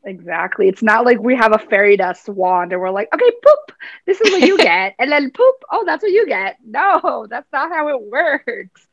Exactly. 0.06 0.70
It's 0.70 0.84
not 0.84 1.06
like 1.06 1.20
we 1.20 1.36
have 1.36 1.54
a 1.54 1.60
fairy 1.60 1.98
dust 1.98 2.30
wand 2.30 2.72
and 2.72 2.82
we're 2.82 2.90
like 2.90 3.14
okay 3.14 3.32
poop 3.44 3.69
this 4.06 4.20
is 4.22 4.32
what 4.32 4.42
you 4.42 4.58
get. 4.60 4.96
And 5.00 5.12
then 5.12 5.32
poop. 5.32 5.56
Oh 5.72 5.84
that's 5.86 6.04
what 6.04 6.12
you 6.12 6.26
get. 6.28 6.58
No 6.66 7.28
that's 7.30 7.52
not 7.52 7.72
how 7.72 7.88
it 7.90 8.02
works. 8.02 8.88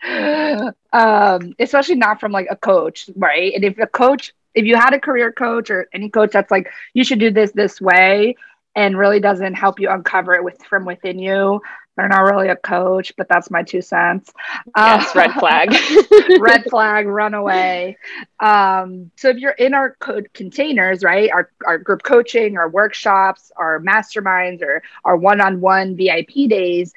Um, 0.93 1.55
especially 1.59 1.97
not 1.97 2.21
from 2.21 2.33
like 2.33 2.47
a 2.50 2.57
coach 2.57 3.09
right? 3.16 3.52
And 3.55 3.64
if 3.64 3.78
a 3.78 3.87
coach 3.87 4.33
if 4.55 4.64
you 4.64 4.76
had 4.76 4.95
a 4.95 5.00
career 5.00 5.33
coach 5.33 5.71
or 5.71 5.88
any 5.93 6.09
coach 6.09 6.31
that's 6.33 6.50
like 6.50 6.69
you 6.95 7.05
should 7.05 7.19
do 7.19 7.31
this 7.31 7.52
this 7.52 7.81
way 7.81 8.37
and 8.76 8.97
really 8.97 9.18
doesn't 9.18 9.54
help 9.54 9.80
you 9.80 9.90
uncover 9.90 10.35
it 10.35 10.45
with 10.45 10.62
from 10.62 10.85
within 10.85 11.18
you 11.18 11.61
they're 11.97 12.09
not 12.09 12.21
really 12.21 12.49
a 12.49 12.56
coach, 12.56 13.12
but 13.16 13.26
that's 13.28 13.50
my 13.50 13.62
two 13.62 13.80
cents. 13.80 14.33
Yes, 14.76 15.16
uh, 15.16 15.18
red 15.18 15.33
flag. 15.33 15.75
red 16.40 16.64
flag, 16.71 17.06
run 17.06 17.33
away. 17.33 17.97
Um, 18.38 19.11
so 19.16 19.30
if 19.30 19.38
you're 19.38 19.52
in 19.52 19.73
our 19.73 19.97
code 19.99 20.28
containers, 20.35 21.02
right, 21.02 21.30
our, 21.30 21.50
our 21.66 21.78
group 21.78 22.02
coaching, 22.02 22.59
our 22.59 22.68
workshops, 22.68 23.50
our 23.56 23.80
masterminds, 23.80 24.61
or 24.61 24.83
our 25.04 25.16
one-on-one 25.16 25.97
VIP 25.97 26.49
days, 26.49 26.92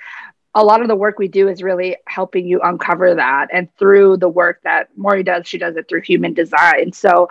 a 0.55 0.63
lot 0.63 0.81
of 0.81 0.87
the 0.87 0.95
work 0.95 1.19
we 1.19 1.27
do 1.27 1.47
is 1.47 1.61
really 1.61 1.97
helping 2.07 2.47
you 2.47 2.59
uncover 2.61 3.15
that. 3.15 3.47
And 3.53 3.69
through 3.77 4.17
the 4.17 4.29
work 4.29 4.61
that 4.63 4.89
Maury 4.97 5.23
does, 5.23 5.47
she 5.47 5.57
does 5.57 5.75
it 5.75 5.87
through 5.87 6.01
human 6.01 6.33
design. 6.33 6.91
So 6.91 7.29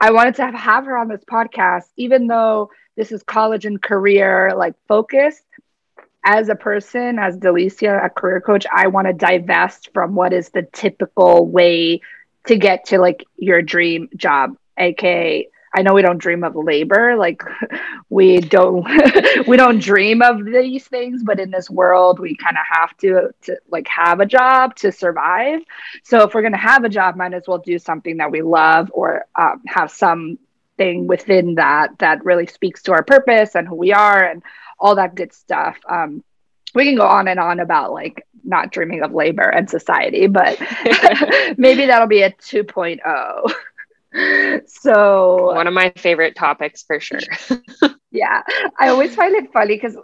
I 0.00 0.12
wanted 0.12 0.36
to 0.36 0.50
have 0.52 0.84
her 0.84 0.96
on 0.96 1.08
this 1.08 1.24
podcast, 1.24 1.86
even 1.96 2.28
though 2.28 2.70
this 2.96 3.12
is 3.12 3.22
college 3.22 3.64
and 3.64 3.82
career 3.82 4.52
like 4.56 4.74
focused 4.86 5.44
as 6.24 6.48
a 6.48 6.54
person, 6.54 7.18
as 7.18 7.36
Delicia, 7.36 8.04
a 8.04 8.10
career 8.10 8.40
coach, 8.40 8.66
I 8.72 8.88
want 8.88 9.06
to 9.06 9.12
divest 9.12 9.90
from 9.94 10.14
what 10.14 10.32
is 10.32 10.50
the 10.50 10.62
typical 10.62 11.46
way 11.46 12.02
to 12.46 12.56
get 12.56 12.86
to 12.86 12.98
like 12.98 13.24
your 13.36 13.62
dream 13.62 14.08
job, 14.16 14.56
aka 14.78 15.48
I 15.72 15.82
know 15.82 15.94
we 15.94 16.02
don't 16.02 16.18
dream 16.18 16.42
of 16.42 16.56
labor, 16.56 17.16
like 17.16 17.42
we 18.08 18.40
don't 18.40 18.86
we 19.46 19.56
don't 19.56 19.80
dream 19.80 20.22
of 20.22 20.44
these 20.44 20.86
things, 20.86 21.22
but 21.22 21.38
in 21.38 21.50
this 21.50 21.70
world 21.70 22.18
we 22.18 22.36
kind 22.36 22.56
of 22.56 22.64
have 22.70 22.96
to 22.98 23.30
to 23.42 23.56
like 23.70 23.86
have 23.88 24.20
a 24.20 24.26
job 24.26 24.74
to 24.76 24.92
survive. 24.92 25.60
So 26.02 26.22
if 26.22 26.34
we're 26.34 26.42
gonna 26.42 26.56
have 26.56 26.84
a 26.84 26.88
job, 26.88 27.16
might 27.16 27.34
as 27.34 27.44
well 27.46 27.58
do 27.58 27.78
something 27.78 28.16
that 28.18 28.30
we 28.30 28.42
love 28.42 28.90
or 28.92 29.24
um, 29.38 29.62
have 29.66 29.90
something 29.90 31.06
within 31.06 31.54
that 31.56 31.98
that 31.98 32.24
really 32.24 32.46
speaks 32.46 32.82
to 32.84 32.92
our 32.92 33.04
purpose 33.04 33.54
and 33.54 33.68
who 33.68 33.76
we 33.76 33.92
are 33.92 34.24
and 34.24 34.42
all 34.78 34.96
that 34.96 35.14
good 35.14 35.32
stuff. 35.32 35.76
Um, 35.88 36.24
we 36.74 36.84
can 36.84 36.96
go 36.96 37.06
on 37.06 37.28
and 37.28 37.40
on 37.40 37.60
about 37.60 37.92
like 37.92 38.26
not 38.44 38.72
dreaming 38.72 39.02
of 39.02 39.12
labor 39.12 39.42
and 39.42 39.68
society, 39.68 40.26
but 40.26 40.58
maybe 41.58 41.86
that'll 41.86 42.06
be 42.06 42.22
a 42.22 42.30
2.0. 42.32 43.52
so, 44.66 45.54
one 45.54 45.66
of 45.66 45.74
my 45.74 45.92
favorite 45.96 46.34
topics 46.34 46.82
for 46.82 47.00
sure. 47.00 47.20
yeah, 48.10 48.42
I 48.78 48.88
always 48.88 49.14
find 49.14 49.34
it 49.34 49.52
funny 49.52 49.76
because 49.76 49.96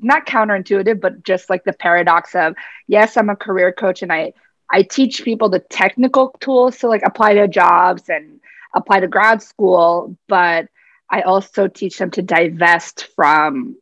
not 0.00 0.26
counterintuitive, 0.26 1.00
but 1.00 1.24
just 1.24 1.48
like 1.50 1.64
the 1.64 1.72
paradox 1.72 2.34
of 2.34 2.54
yes, 2.86 3.16
I'm 3.16 3.30
a 3.30 3.36
career 3.36 3.72
coach 3.72 4.02
and 4.02 4.12
I 4.12 4.32
I 4.70 4.82
teach 4.82 5.24
people 5.24 5.48
the 5.48 5.60
technical 5.60 6.30
tools 6.40 6.78
to 6.78 6.88
like 6.88 7.02
apply 7.04 7.34
to 7.34 7.48
jobs 7.48 8.08
and 8.08 8.40
apply 8.74 9.00
to 9.00 9.08
grad 9.08 9.42
school, 9.42 10.16
but 10.28 10.68
I 11.10 11.22
also 11.22 11.68
teach 11.68 11.98
them 11.98 12.10
to 12.12 12.22
divest 12.22 13.08
from 13.14 13.76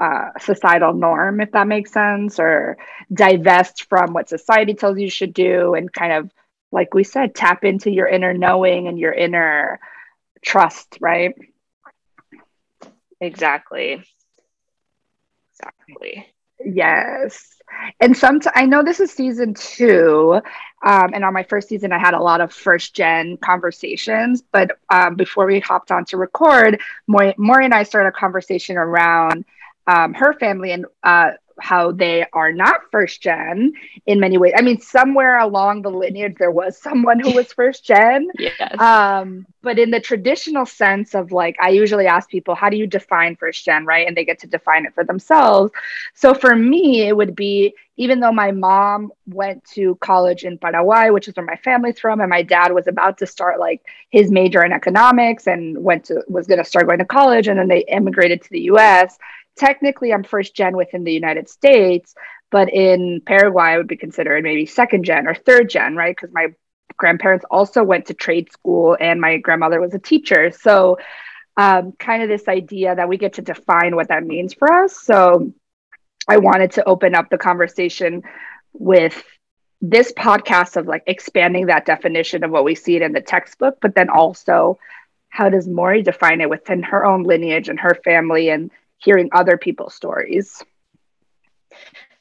uh, 0.00 0.30
societal 0.40 0.94
norm, 0.94 1.40
if 1.40 1.52
that 1.52 1.68
makes 1.68 1.92
sense, 1.92 2.40
or 2.40 2.78
divest 3.12 3.86
from 3.88 4.12
what 4.12 4.28
society 4.28 4.74
tells 4.74 4.98
you 4.98 5.10
should 5.10 5.34
do 5.34 5.74
and 5.74 5.92
kind 5.92 6.12
of, 6.12 6.30
like 6.72 6.94
we 6.94 7.04
said, 7.04 7.34
tap 7.34 7.64
into 7.64 7.90
your 7.90 8.06
inner 8.06 8.32
knowing 8.34 8.88
and 8.88 8.98
your 8.98 9.12
inner 9.12 9.80
trust, 10.42 10.98
right? 11.00 11.34
Exactly. 13.20 14.02
Exactly. 15.52 16.26
Yes. 16.64 17.56
And 18.00 18.16
some, 18.16 18.40
I 18.54 18.66
know 18.66 18.82
this 18.82 19.00
is 19.00 19.10
season 19.12 19.54
two. 19.54 20.40
Um, 20.84 21.10
and 21.14 21.24
on 21.24 21.32
my 21.32 21.42
first 21.44 21.68
season, 21.68 21.92
I 21.92 21.98
had 21.98 22.14
a 22.14 22.20
lot 22.22 22.40
of 22.40 22.52
first 22.52 22.94
gen 22.94 23.36
conversations. 23.38 24.42
But 24.52 24.72
um, 24.92 25.14
before 25.14 25.46
we 25.46 25.60
hopped 25.60 25.90
on 25.90 26.04
to 26.06 26.16
record, 26.16 26.80
Maury 27.06 27.34
and 27.64 27.74
I 27.74 27.82
started 27.84 28.08
a 28.08 28.12
conversation 28.12 28.76
around 28.76 29.44
um, 29.86 30.14
her 30.14 30.32
family 30.34 30.72
and 30.72 30.86
uh, 31.02 31.32
how 31.60 31.92
they 31.92 32.24
are 32.32 32.52
not 32.52 32.80
first 32.90 33.22
gen 33.22 33.72
in 34.06 34.20
many 34.20 34.38
ways. 34.38 34.52
I 34.56 34.62
mean, 34.62 34.80
somewhere 34.80 35.38
along 35.38 35.82
the 35.82 35.90
lineage, 35.90 36.36
there 36.38 36.50
was 36.50 36.76
someone 36.78 37.20
who 37.20 37.32
was 37.32 37.52
first 37.52 37.84
gen. 37.84 38.28
yes. 38.38 38.78
Um, 38.80 39.46
but 39.62 39.78
in 39.78 39.90
the 39.90 40.00
traditional 40.00 40.66
sense 40.66 41.14
of 41.14 41.32
like, 41.32 41.56
I 41.60 41.70
usually 41.70 42.06
ask 42.06 42.28
people, 42.28 42.54
how 42.54 42.70
do 42.70 42.76
you 42.76 42.86
define 42.86 43.36
first 43.36 43.64
gen, 43.64 43.84
right? 43.84 44.06
And 44.06 44.16
they 44.16 44.24
get 44.24 44.38
to 44.40 44.46
define 44.46 44.86
it 44.86 44.94
for 44.94 45.04
themselves. 45.04 45.72
So 46.14 46.34
for 46.34 46.56
me, 46.56 47.02
it 47.02 47.16
would 47.16 47.36
be 47.36 47.74
even 47.96 48.20
though 48.20 48.32
my 48.32 48.50
mom 48.50 49.12
went 49.26 49.62
to 49.62 49.94
college 49.96 50.44
in 50.44 50.56
Paraguay, 50.56 51.10
which 51.10 51.28
is 51.28 51.36
where 51.36 51.44
my 51.44 51.56
family's 51.56 52.00
from, 52.00 52.20
and 52.22 52.30
my 52.30 52.40
dad 52.40 52.72
was 52.72 52.86
about 52.86 53.18
to 53.18 53.26
start 53.26 53.60
like 53.60 53.82
his 54.08 54.30
major 54.30 54.64
in 54.64 54.72
economics 54.72 55.46
and 55.46 55.76
went 55.84 56.06
to 56.06 56.24
was 56.26 56.46
going 56.46 56.56
to 56.56 56.64
start 56.64 56.86
going 56.86 56.98
to 56.98 57.04
college, 57.04 57.46
and 57.46 57.58
then 57.58 57.68
they 57.68 57.84
immigrated 57.88 58.40
to 58.40 58.48
the 58.48 58.60
U.S 58.60 59.18
technically 59.56 60.12
I'm 60.12 60.24
first 60.24 60.54
gen 60.54 60.76
within 60.76 61.04
the 61.04 61.12
United 61.12 61.48
States, 61.48 62.14
but 62.50 62.72
in 62.72 63.22
Paraguay 63.24 63.64
I 63.64 63.76
would 63.76 63.88
be 63.88 63.96
considered 63.96 64.42
maybe 64.42 64.66
second 64.66 65.04
gen 65.04 65.26
or 65.26 65.34
third 65.34 65.70
gen, 65.70 65.96
right? 65.96 66.14
Because 66.16 66.32
my 66.32 66.48
grandparents 66.96 67.44
also 67.50 67.82
went 67.82 68.06
to 68.06 68.14
trade 68.14 68.52
school 68.52 68.96
and 69.00 69.20
my 69.20 69.38
grandmother 69.38 69.80
was 69.80 69.94
a 69.94 69.98
teacher. 69.98 70.50
So 70.50 70.98
um, 71.56 71.92
kind 71.98 72.22
of 72.22 72.28
this 72.28 72.48
idea 72.48 72.94
that 72.94 73.08
we 73.08 73.18
get 73.18 73.34
to 73.34 73.42
define 73.42 73.94
what 73.96 74.08
that 74.08 74.24
means 74.24 74.54
for 74.54 74.72
us. 74.72 74.96
So 74.96 75.52
I 76.28 76.38
wanted 76.38 76.72
to 76.72 76.88
open 76.88 77.14
up 77.14 77.28
the 77.30 77.38
conversation 77.38 78.22
with 78.72 79.22
this 79.80 80.12
podcast 80.12 80.76
of 80.76 80.86
like 80.86 81.02
expanding 81.06 81.66
that 81.66 81.86
definition 81.86 82.44
of 82.44 82.50
what 82.50 82.64
we 82.64 82.74
see 82.74 82.96
it 82.96 83.02
in 83.02 83.12
the 83.12 83.20
textbook, 83.20 83.78
but 83.80 83.94
then 83.94 84.10
also 84.10 84.78
how 85.28 85.48
does 85.48 85.66
Maury 85.66 86.02
define 86.02 86.40
it 86.40 86.50
within 86.50 86.82
her 86.82 87.04
own 87.04 87.22
lineage 87.22 87.68
and 87.68 87.80
her 87.80 87.94
family 88.04 88.50
and 88.50 88.70
hearing 89.00 89.30
other 89.32 89.56
people's 89.56 89.94
stories. 89.94 90.62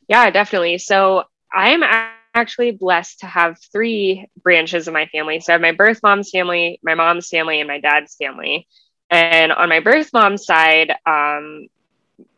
Yeah, 0.08 0.30
definitely. 0.32 0.80
So 0.80 1.24
I'm 1.54 1.84
actually 2.34 2.72
blessed 2.72 3.20
to 3.20 3.26
have 3.26 3.60
three 3.72 4.28
branches 4.42 4.88
of 4.88 4.94
my 4.94 5.06
family. 5.08 5.40
So 5.40 5.52
I 5.52 5.56
have 5.56 5.62
my 5.62 5.72
birth 5.72 6.00
mom's 6.04 6.30
family, 6.30 6.80
my 6.84 6.96
mom's 6.96 7.30
family, 7.30 7.60
and 7.60 7.68
my 7.68 7.80
dad's 7.80 8.16
family. 8.16 8.68
And 9.10 9.52
on 9.52 9.70
my 9.70 9.80
birth 9.80 10.12
mom's 10.14 10.46
side, 10.46 10.92
um, 11.06 11.68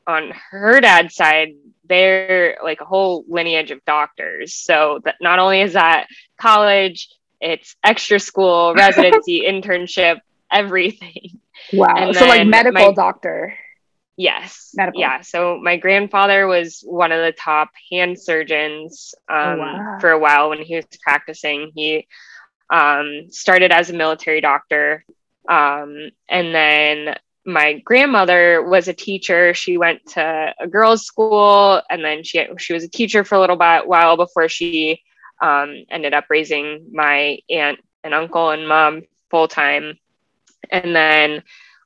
on 0.08 0.34
her 0.52 0.80
dad's 0.82 1.16
side, 1.16 1.56
they're 1.88 2.58
like 2.64 2.82
a 2.82 2.86
whole 2.86 3.26
lineage 3.28 3.72
of 3.72 3.84
doctors. 3.86 4.54
So 4.54 5.00
that 5.04 5.16
not 5.22 5.40
only 5.40 5.62
is 5.62 5.74
that 5.74 6.08
college, 6.40 7.10
it's 7.40 7.76
extra 7.84 8.20
school, 8.20 8.74
residency, 8.78 9.44
internship, 9.48 10.20
everything. 10.52 11.40
Wow. 11.74 11.96
And 11.96 12.16
so 12.16 12.28
like 12.28 12.48
medical 12.48 12.88
my, 12.88 12.94
doctor. 12.94 13.54
Yes. 14.18 14.72
Medical. 14.76 15.02
Yeah. 15.02 15.22
So 15.22 15.60
my 15.62 15.78
grandfather 15.78 16.48
was 16.48 16.84
one 16.86 17.12
of 17.12 17.24
the 17.24 17.32
top 17.32 17.72
hand 17.92 18.20
surgeons 18.20 19.16
oh, 19.30 19.36
um, 19.36 19.60
oh, 19.60 19.64
wow. 19.64 19.98
for 20.00 20.12
a 20.12 20.20
while 20.20 20.50
when 20.50 20.62
he 20.62 20.76
was 20.76 20.86
practicing. 21.02 21.72
He 21.76 22.08
um, 22.70 23.28
started 23.30 23.72
as 23.72 23.90
a 23.90 23.94
military 23.94 24.42
doctor. 24.42 25.06
Um, 25.50 26.12
and 26.30 26.54
then 26.54 27.16
my 27.46 27.80
grandmother 27.80 28.64
was 28.64 28.88
a 28.88 28.94
teacher. 28.94 29.54
She 29.54 29.78
went 29.78 30.06
to 30.10 30.54
a 30.60 30.68
girls' 30.68 31.06
school 31.06 31.82
and 31.90 32.04
then 32.04 32.24
she, 32.24 32.48
she 32.60 32.74
was 32.74 32.84
a 32.84 32.90
teacher 32.90 33.24
for 33.24 33.36
a 33.36 33.40
little 33.40 33.56
bit, 33.56 33.88
while 33.88 34.18
before 34.18 34.48
she 34.48 35.02
um, 35.42 35.84
ended 35.90 36.14
up 36.14 36.26
raising 36.30 36.90
my 36.92 37.40
aunt 37.50 37.80
and 38.04 38.14
uncle 38.14 38.52
and 38.52 38.68
mom 38.68 39.04
full 39.32 39.48
time. 39.48 39.98
And 40.70 40.96
then 40.96 41.44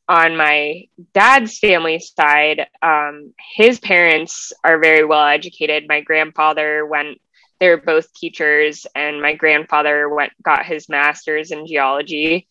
on 0.07 0.37
my 0.37 0.87
dad's 1.13 1.57
family 1.57 1.99
side, 1.99 2.67
um, 2.81 3.33
his 3.55 3.79
parents 3.79 4.53
are 4.63 4.79
very 4.79 5.03
well 5.03 5.25
educated. 5.25 5.85
My 5.87 6.01
grandfather 6.01 6.85
went; 6.85 7.19
they 7.59 7.69
were 7.69 7.77
both 7.77 8.13
teachers, 8.13 8.85
and 8.95 9.21
my 9.21 9.33
grandfather 9.33 10.09
went 10.09 10.31
got 10.41 10.65
his 10.65 10.89
master's 10.89 11.51
in 11.51 11.67
geology. 11.67 12.47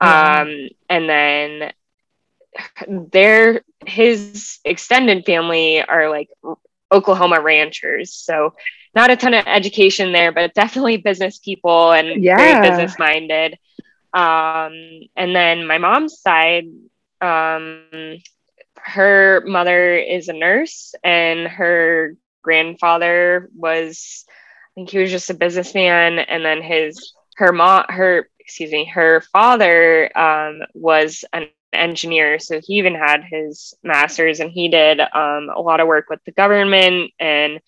Um, 0.00 0.68
and 0.88 1.08
then 1.08 1.72
their 2.88 3.62
his 3.86 4.58
extended 4.64 5.24
family 5.24 5.82
are 5.82 6.10
like 6.10 6.28
Oklahoma 6.92 7.40
ranchers. 7.40 8.12
So 8.12 8.54
not 8.94 9.10
a 9.10 9.16
ton 9.16 9.34
of 9.34 9.46
education 9.46 10.12
there, 10.12 10.32
but 10.32 10.54
definitely 10.54 10.98
business 10.98 11.38
people 11.38 11.92
and 11.92 12.22
yeah. 12.22 12.36
very 12.36 12.68
business 12.68 12.98
minded. 12.98 13.58
Um, 14.12 15.02
and 15.16 15.34
then 15.34 15.66
my 15.66 15.78
mom's 15.78 16.20
side, 16.20 16.66
um, 17.24 18.18
her 18.76 19.42
mother 19.46 19.96
is 19.96 20.28
a 20.28 20.32
nurse 20.32 20.94
and 21.02 21.48
her 21.48 22.16
grandfather 22.42 23.48
was, 23.56 24.24
I 24.28 24.70
think 24.74 24.90
he 24.90 24.98
was 24.98 25.10
just 25.10 25.30
a 25.30 25.34
businessman. 25.34 26.18
And 26.18 26.44
then 26.44 26.62
his, 26.62 27.14
her 27.36 27.52
mom, 27.52 27.86
her, 27.88 28.28
excuse 28.38 28.70
me, 28.72 28.84
her 28.86 29.22
father 29.32 30.16
um, 30.16 30.60
was 30.74 31.24
an 31.32 31.46
engineer. 31.72 32.38
So 32.38 32.60
he 32.62 32.74
even 32.74 32.94
had 32.94 33.24
his 33.24 33.74
master's 33.82 34.40
and 34.40 34.50
he 34.50 34.68
did 34.68 35.00
um, 35.00 35.50
a 35.54 35.60
lot 35.60 35.80
of 35.80 35.88
work 35.88 36.10
with 36.10 36.20
the 36.26 36.32
government 36.32 37.12
and 37.18 37.60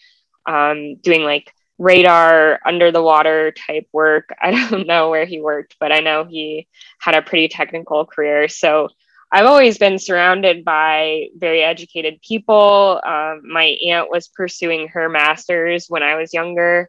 um, 0.46 0.96
doing 0.96 1.22
like 1.22 1.50
radar 1.78 2.60
under 2.64 2.92
the 2.92 3.02
water 3.02 3.52
type 3.52 3.88
work. 3.92 4.28
I 4.40 4.50
don't 4.50 4.86
know 4.86 5.08
where 5.08 5.24
he 5.24 5.40
worked, 5.40 5.76
but 5.80 5.92
I 5.92 6.00
know 6.00 6.24
he 6.24 6.68
had 7.00 7.14
a 7.14 7.22
pretty 7.22 7.48
technical 7.48 8.04
career. 8.04 8.48
So 8.48 8.88
I've 9.30 9.46
always 9.46 9.78
been 9.78 9.98
surrounded 9.98 10.64
by 10.64 11.28
very 11.36 11.62
educated 11.62 12.20
people. 12.22 13.00
Um, 13.04 13.42
my 13.44 13.76
aunt 13.86 14.10
was 14.10 14.28
pursuing 14.28 14.88
her 14.88 15.08
master's 15.08 15.86
when 15.88 16.02
I 16.02 16.14
was 16.14 16.32
younger. 16.32 16.88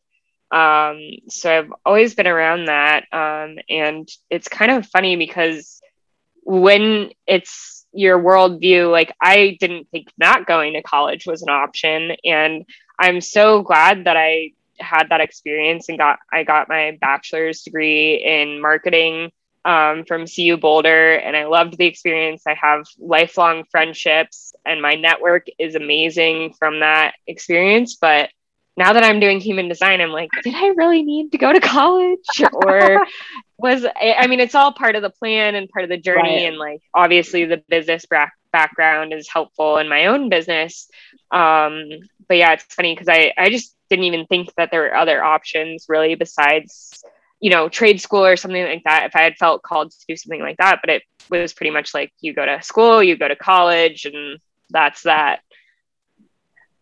Um, 0.51 0.99
so 1.29 1.51
I've 1.51 1.73
always 1.85 2.15
been 2.15 2.27
around 2.27 2.65
that. 2.65 3.05
Um, 3.11 3.57
and 3.69 4.07
it's 4.29 4.47
kind 4.47 4.71
of 4.71 4.85
funny 4.87 5.15
because 5.15 5.81
when 6.43 7.11
it's 7.25 7.85
your 7.91 8.19
worldview, 8.19 8.91
like 8.91 9.13
I 9.19 9.57
didn't 9.59 9.89
think 9.89 10.07
not 10.17 10.45
going 10.45 10.73
to 10.73 10.83
college 10.83 11.25
was 11.25 11.41
an 11.41 11.49
option. 11.49 12.11
And 12.23 12.65
I'm 12.99 13.19
so 13.19 13.63
glad 13.63 14.05
that 14.05 14.15
I 14.15 14.51
had 14.79 15.09
that 15.09 15.21
experience 15.21 15.89
and 15.89 15.97
got 15.97 16.19
I 16.31 16.43
got 16.43 16.69
my 16.69 16.97
bachelor's 17.01 17.63
degree 17.63 18.23
in 18.23 18.61
marketing 18.61 19.31
um, 19.65 20.05
from 20.05 20.25
CU 20.27 20.57
Boulder, 20.57 21.15
and 21.15 21.35
I 21.35 21.45
loved 21.45 21.77
the 21.77 21.85
experience. 21.85 22.43
I 22.47 22.55
have 22.55 22.85
lifelong 22.97 23.65
friendships, 23.71 24.53
and 24.65 24.81
my 24.81 24.95
network 24.95 25.47
is 25.59 25.75
amazing 25.75 26.53
from 26.53 26.79
that 26.79 27.15
experience. 27.27 27.95
But 27.95 28.29
now 28.77 28.93
that 28.93 29.03
I'm 29.03 29.19
doing 29.19 29.39
human 29.39 29.67
design, 29.67 30.01
I'm 30.01 30.11
like, 30.11 30.29
did 30.43 30.55
I 30.55 30.67
really 30.77 31.03
need 31.03 31.31
to 31.31 31.37
go 31.37 31.51
to 31.51 31.59
college? 31.61 32.19
Or 32.53 33.05
was 33.57 33.85
I 33.99 34.27
mean, 34.27 34.39
it's 34.39 34.55
all 34.55 34.71
part 34.71 34.95
of 34.95 35.01
the 35.01 35.09
plan 35.09 35.55
and 35.55 35.69
part 35.69 35.83
of 35.83 35.89
the 35.89 35.97
journey, 35.97 36.43
right. 36.43 36.47
and 36.47 36.57
like 36.57 36.81
obviously 36.93 37.45
the 37.45 37.63
business 37.67 38.05
bra- 38.05 38.29
background 38.51 39.13
is 39.13 39.27
helpful 39.27 39.77
in 39.77 39.89
my 39.89 40.05
own 40.05 40.29
business. 40.29 40.89
Um, 41.31 41.89
but 42.27 42.37
yeah, 42.37 42.53
it's 42.53 42.73
funny 42.73 42.93
because 42.93 43.09
I 43.09 43.33
I 43.37 43.49
just 43.49 43.75
didn't 43.89 44.05
even 44.05 44.25
think 44.27 44.53
that 44.55 44.69
there 44.71 44.81
were 44.81 44.95
other 44.95 45.23
options 45.23 45.85
really 45.89 46.15
besides 46.15 47.03
you 47.39 47.49
know 47.49 47.69
trade 47.69 48.01
school 48.01 48.25
or 48.25 48.35
something 48.35 48.63
like 48.63 48.83
that 48.83 49.05
if 49.05 49.15
i 49.15 49.21
had 49.21 49.37
felt 49.37 49.61
called 49.61 49.91
to 49.91 49.97
do 50.07 50.15
something 50.15 50.41
like 50.41 50.57
that 50.57 50.79
but 50.81 50.89
it 50.89 51.03
was 51.29 51.53
pretty 51.53 51.71
much 51.71 51.93
like 51.93 52.11
you 52.19 52.33
go 52.33 52.45
to 52.45 52.61
school 52.61 53.03
you 53.03 53.15
go 53.15 53.27
to 53.27 53.35
college 53.35 54.05
and 54.05 54.39
that's 54.69 55.03
that 55.03 55.41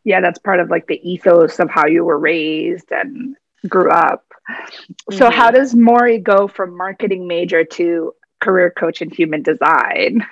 yeah 0.04 0.22
that's 0.22 0.40
part 0.40 0.60
of 0.60 0.70
like 0.70 0.88
the 0.88 1.00
ethos 1.10 1.60
of 1.60 1.70
how 1.70 1.86
you 1.86 2.04
were 2.04 2.20
raised 2.20 2.92
and 2.92 3.36
grew 3.68 3.90
up 3.90 4.26
mm-hmm. 4.50 5.18
so 5.18 5.30
how 5.30 5.52
does 5.52 5.76
maury 5.76 6.20
go 6.20 6.48
from 6.48 6.78
marketing 6.78 7.28
major 7.28 7.64
to 7.64 8.14
career 8.40 8.72
coach 8.72 9.02
in 9.02 9.10
human 9.10 9.42
design 9.42 10.26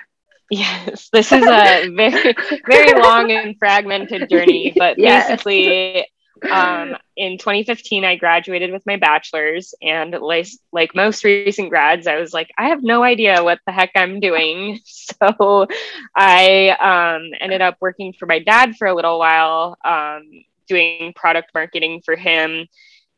Yes, 0.50 1.08
this 1.08 1.32
is 1.32 1.42
a 1.42 1.88
very, 1.88 2.34
very 2.66 3.00
long 3.00 3.30
and 3.30 3.58
fragmented 3.58 4.28
journey, 4.28 4.74
but 4.76 4.98
yes. 4.98 5.28
basically, 5.28 6.06
um, 6.50 6.96
in 7.16 7.38
2015, 7.38 8.04
I 8.04 8.16
graduated 8.16 8.72
with 8.72 8.84
my 8.86 8.96
bachelor's, 8.96 9.74
and 9.82 10.12
like, 10.20 10.48
like 10.72 10.94
most 10.94 11.24
recent 11.24 11.70
grads, 11.70 12.06
I 12.06 12.16
was 12.16 12.32
like, 12.32 12.50
I 12.58 12.68
have 12.68 12.82
no 12.82 13.02
idea 13.02 13.42
what 13.42 13.60
the 13.66 13.72
heck 13.72 13.92
I'm 13.94 14.20
doing. 14.20 14.80
So 15.22 15.66
I 16.16 16.70
um, 16.70 17.30
ended 17.40 17.60
up 17.60 17.76
working 17.80 18.14
for 18.14 18.26
my 18.26 18.38
dad 18.38 18.76
for 18.76 18.86
a 18.86 18.94
little 18.94 19.18
while, 19.18 19.76
um, 19.84 20.22
doing 20.66 21.12
product 21.14 21.50
marketing 21.54 22.02
for 22.04 22.16
him. 22.16 22.66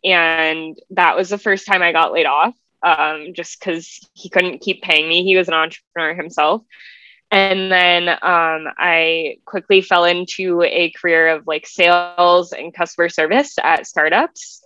And 0.05 0.79
that 0.91 1.17
was 1.17 1.31
the 1.31 1.39
first 1.39 1.67
time 1.67 1.83
I 1.83 1.93
got 1.93 2.12
laid 2.12 2.27
off 2.27 2.55
um, 2.83 3.33
just 3.35 3.59
because 3.59 4.01
he 4.15 4.29
couldn't 4.29 4.61
keep 4.61 4.83
paying 4.83 5.09
me. 5.09 5.25
He 5.25 5.37
was 5.37 5.49
an 5.49 5.55
entrepreneur 5.55 6.15
himself. 6.15 6.62
And 7.31 7.71
then 7.73 8.09
um, 8.09 8.69
I 8.79 9.39
quickly 9.45 9.81
fell 9.81 10.05
into 10.05 10.62
a 10.62 10.91
career 10.93 11.29
of 11.29 11.47
like 11.47 11.67
sales 11.67 12.53
and 12.53 12.73
customer 12.73 13.09
service 13.09 13.57
at 13.62 13.87
startups. 13.87 14.62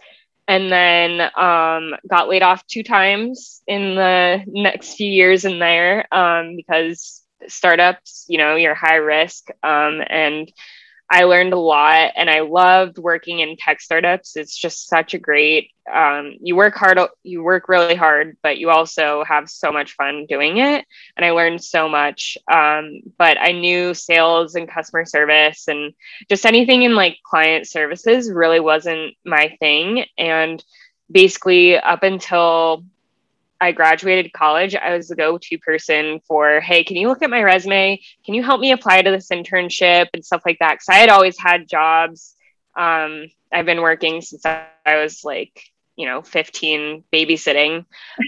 And 0.46 0.70
then 0.70 1.20
um, 1.36 1.94
got 2.08 2.28
laid 2.28 2.42
off 2.42 2.66
two 2.66 2.82
times 2.82 3.62
in 3.66 3.94
the 3.94 4.42
next 4.48 4.94
few 4.94 5.10
years 5.10 5.44
in 5.44 5.58
there 5.60 6.12
um, 6.12 6.56
because 6.56 7.22
startups, 7.46 8.26
you 8.28 8.36
know, 8.36 8.56
you're 8.56 8.74
high 8.74 8.96
risk. 8.96 9.48
Um, 9.62 10.02
and 10.08 10.52
I 11.10 11.24
learned 11.24 11.52
a 11.52 11.58
lot 11.58 12.12
and 12.14 12.30
I 12.30 12.40
loved 12.40 12.96
working 12.96 13.40
in 13.40 13.56
tech 13.56 13.80
startups. 13.80 14.36
It's 14.36 14.56
just 14.56 14.88
such 14.88 15.12
a 15.12 15.18
great, 15.18 15.72
um, 15.92 16.36
you 16.40 16.54
work 16.54 16.76
hard, 16.76 17.00
you 17.24 17.42
work 17.42 17.68
really 17.68 17.96
hard, 17.96 18.36
but 18.44 18.58
you 18.58 18.70
also 18.70 19.24
have 19.24 19.50
so 19.50 19.72
much 19.72 19.92
fun 19.92 20.26
doing 20.28 20.58
it. 20.58 20.84
And 21.16 21.26
I 21.26 21.32
learned 21.32 21.64
so 21.64 21.88
much. 21.88 22.38
Um, 22.50 23.00
but 23.18 23.38
I 23.40 23.50
knew 23.50 23.92
sales 23.92 24.54
and 24.54 24.70
customer 24.70 25.04
service 25.04 25.66
and 25.66 25.94
just 26.28 26.46
anything 26.46 26.82
in 26.82 26.94
like 26.94 27.18
client 27.28 27.66
services 27.66 28.30
really 28.30 28.60
wasn't 28.60 29.14
my 29.24 29.56
thing. 29.58 30.04
And 30.16 30.62
basically, 31.10 31.76
up 31.76 32.04
until 32.04 32.84
I 33.60 33.72
graduated 33.72 34.32
college, 34.32 34.74
I 34.74 34.96
was 34.96 35.08
the 35.08 35.16
go 35.16 35.38
to 35.38 35.58
person 35.58 36.20
for, 36.26 36.60
hey, 36.60 36.82
can 36.82 36.96
you 36.96 37.08
look 37.08 37.22
at 37.22 37.30
my 37.30 37.42
resume? 37.42 38.00
Can 38.24 38.34
you 38.34 38.42
help 38.42 38.60
me 38.60 38.72
apply 38.72 39.02
to 39.02 39.10
this 39.10 39.28
internship 39.28 40.08
and 40.14 40.24
stuff 40.24 40.42
like 40.46 40.58
that? 40.60 40.74
Because 40.74 40.88
I 40.88 40.94
had 40.94 41.10
always 41.10 41.38
had 41.38 41.68
jobs. 41.68 42.34
Um, 42.76 43.26
I've 43.52 43.66
been 43.66 43.82
working 43.82 44.22
since 44.22 44.46
I 44.46 44.68
was 44.86 45.24
like, 45.24 45.62
you 45.96 46.06
know, 46.06 46.22
15 46.22 47.04
babysitting. 47.12 47.84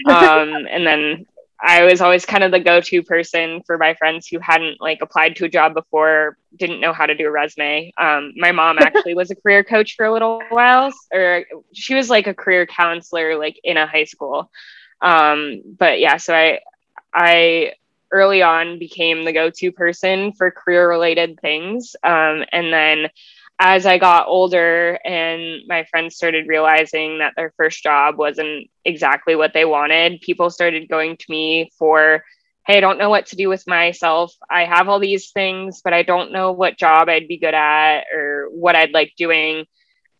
Um, 0.07 0.67
and 0.69 0.85
then 0.85 1.25
I 1.65 1.85
was 1.85 2.01
always 2.01 2.25
kind 2.25 2.43
of 2.43 2.51
the 2.51 2.59
go 2.59 2.81
to 2.81 3.03
person 3.03 3.63
for 3.65 3.77
my 3.77 3.93
friends 3.93 4.27
who 4.27 4.37
hadn't 4.39 4.81
like 4.81 4.99
applied 5.01 5.37
to 5.37 5.45
a 5.45 5.49
job 5.49 5.73
before, 5.73 6.37
didn't 6.57 6.81
know 6.81 6.91
how 6.91 7.05
to 7.05 7.15
do 7.15 7.25
a 7.25 7.31
resume. 7.31 7.93
Um, 7.97 8.33
my 8.35 8.51
mom 8.51 8.77
actually 8.81 9.15
was 9.15 9.31
a 9.31 9.35
career 9.35 9.63
coach 9.63 9.95
for 9.95 10.05
a 10.05 10.11
little 10.11 10.41
while, 10.49 10.91
or 11.13 11.45
she 11.73 11.95
was 11.95 12.09
like 12.09 12.27
a 12.27 12.33
career 12.33 12.67
counselor, 12.67 13.37
like 13.37 13.59
in 13.63 13.77
a 13.77 13.87
high 13.87 14.03
school. 14.03 14.51
Um, 15.03 15.61
but 15.77 15.99
yeah, 15.99 16.17
so 16.17 16.33
I 16.33 16.59
I 17.13 17.73
early 18.11 18.41
on 18.43 18.79
became 18.79 19.25
the 19.25 19.33
go-to 19.33 19.71
person 19.71 20.33
for 20.33 20.51
career 20.51 20.89
related 20.89 21.39
things. 21.41 21.95
Um, 22.03 22.45
and 22.51 22.73
then 22.73 23.09
as 23.59 23.85
I 23.85 23.97
got 23.97 24.27
older 24.27 24.99
and 25.05 25.61
my 25.67 25.85
friends 25.85 26.15
started 26.15 26.47
realizing 26.47 27.19
that 27.19 27.33
their 27.35 27.53
first 27.57 27.83
job 27.83 28.17
wasn't 28.17 28.69
exactly 28.85 29.35
what 29.35 29.53
they 29.53 29.65
wanted, 29.65 30.21
people 30.21 30.49
started 30.51 30.89
going 30.89 31.17
to 31.17 31.25
me 31.29 31.71
for, 31.79 32.23
hey, 32.67 32.77
I 32.77 32.81
don't 32.81 32.99
know 32.99 33.09
what 33.09 33.27
to 33.27 33.35
do 33.35 33.49
with 33.49 33.67
myself. 33.67 34.33
I 34.49 34.65
have 34.65 34.89
all 34.89 34.99
these 34.99 35.31
things, 35.31 35.81
but 35.83 35.93
I 35.93 36.03
don't 36.03 36.31
know 36.33 36.51
what 36.51 36.77
job 36.77 37.09
I'd 37.09 37.27
be 37.27 37.37
good 37.39 37.53
at 37.53 38.05
or 38.13 38.47
what 38.51 38.75
I'd 38.75 38.93
like 38.93 39.13
doing. 39.17 39.65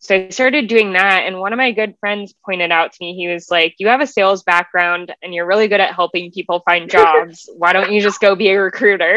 So 0.04 0.14
I 0.14 0.28
started 0.28 0.68
doing 0.68 0.92
that. 0.92 1.22
And 1.24 1.40
one 1.40 1.54
of 1.54 1.56
my 1.56 1.72
good 1.72 1.94
friends 1.98 2.34
pointed 2.44 2.70
out 2.70 2.92
to 2.92 2.98
me, 3.00 3.14
he 3.14 3.26
was 3.26 3.50
like, 3.50 3.74
You 3.78 3.88
have 3.88 4.02
a 4.02 4.06
sales 4.06 4.42
background 4.42 5.14
and 5.22 5.32
you're 5.32 5.46
really 5.46 5.66
good 5.66 5.80
at 5.80 5.94
helping 5.94 6.30
people 6.30 6.60
find 6.60 6.90
jobs. 6.90 7.48
Why 7.56 7.72
don't 7.72 7.90
you 7.90 8.02
just 8.02 8.20
go 8.20 8.36
be 8.36 8.48
a 8.48 8.60
recruiter? 8.60 9.16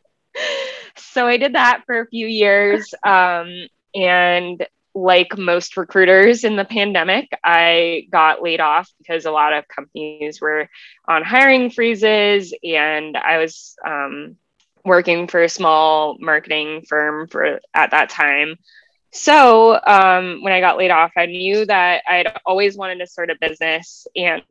so 0.96 1.26
I 1.26 1.36
did 1.36 1.54
that 1.54 1.82
for 1.84 2.00
a 2.00 2.06
few 2.06 2.26
years. 2.26 2.94
Um, 3.04 3.66
and 3.94 4.66
like 4.94 5.36
most 5.36 5.76
recruiters 5.76 6.44
in 6.44 6.56
the 6.56 6.64
pandemic, 6.64 7.28
I 7.44 8.06
got 8.10 8.42
laid 8.42 8.60
off 8.60 8.90
because 8.98 9.26
a 9.26 9.30
lot 9.30 9.52
of 9.52 9.68
companies 9.68 10.40
were 10.40 10.66
on 11.06 11.24
hiring 11.24 11.68
freezes. 11.68 12.54
And 12.64 13.18
I 13.18 13.36
was 13.36 13.76
um, 13.86 14.36
working 14.82 15.28
for 15.28 15.42
a 15.42 15.48
small 15.50 16.16
marketing 16.18 16.84
firm 16.88 17.28
for 17.28 17.60
at 17.74 17.90
that 17.90 18.08
time. 18.08 18.56
So 19.12 19.80
um, 19.86 20.42
when 20.42 20.52
I 20.52 20.60
got 20.60 20.78
laid 20.78 20.90
off, 20.90 21.12
I 21.16 21.26
knew 21.26 21.66
that 21.66 22.02
I'd 22.08 22.32
always 22.46 22.76
wanted 22.76 22.98
to 22.98 23.06
start 23.06 23.30
a 23.30 23.36
business, 23.40 24.06
and 24.14 24.42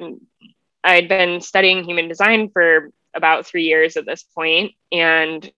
I'd 0.84 1.08
been 1.08 1.42
studying 1.42 1.84
human 1.84 2.08
design 2.08 2.50
for 2.50 2.92
about 3.14 3.46
three 3.46 3.64
years 3.64 3.98
at 3.98 4.06
this 4.06 4.24
point, 4.24 4.74
and 4.92 5.50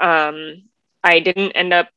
um, 0.00 0.64
I 1.02 1.20
didn't 1.20 1.52
end 1.52 1.72
up 1.72 1.88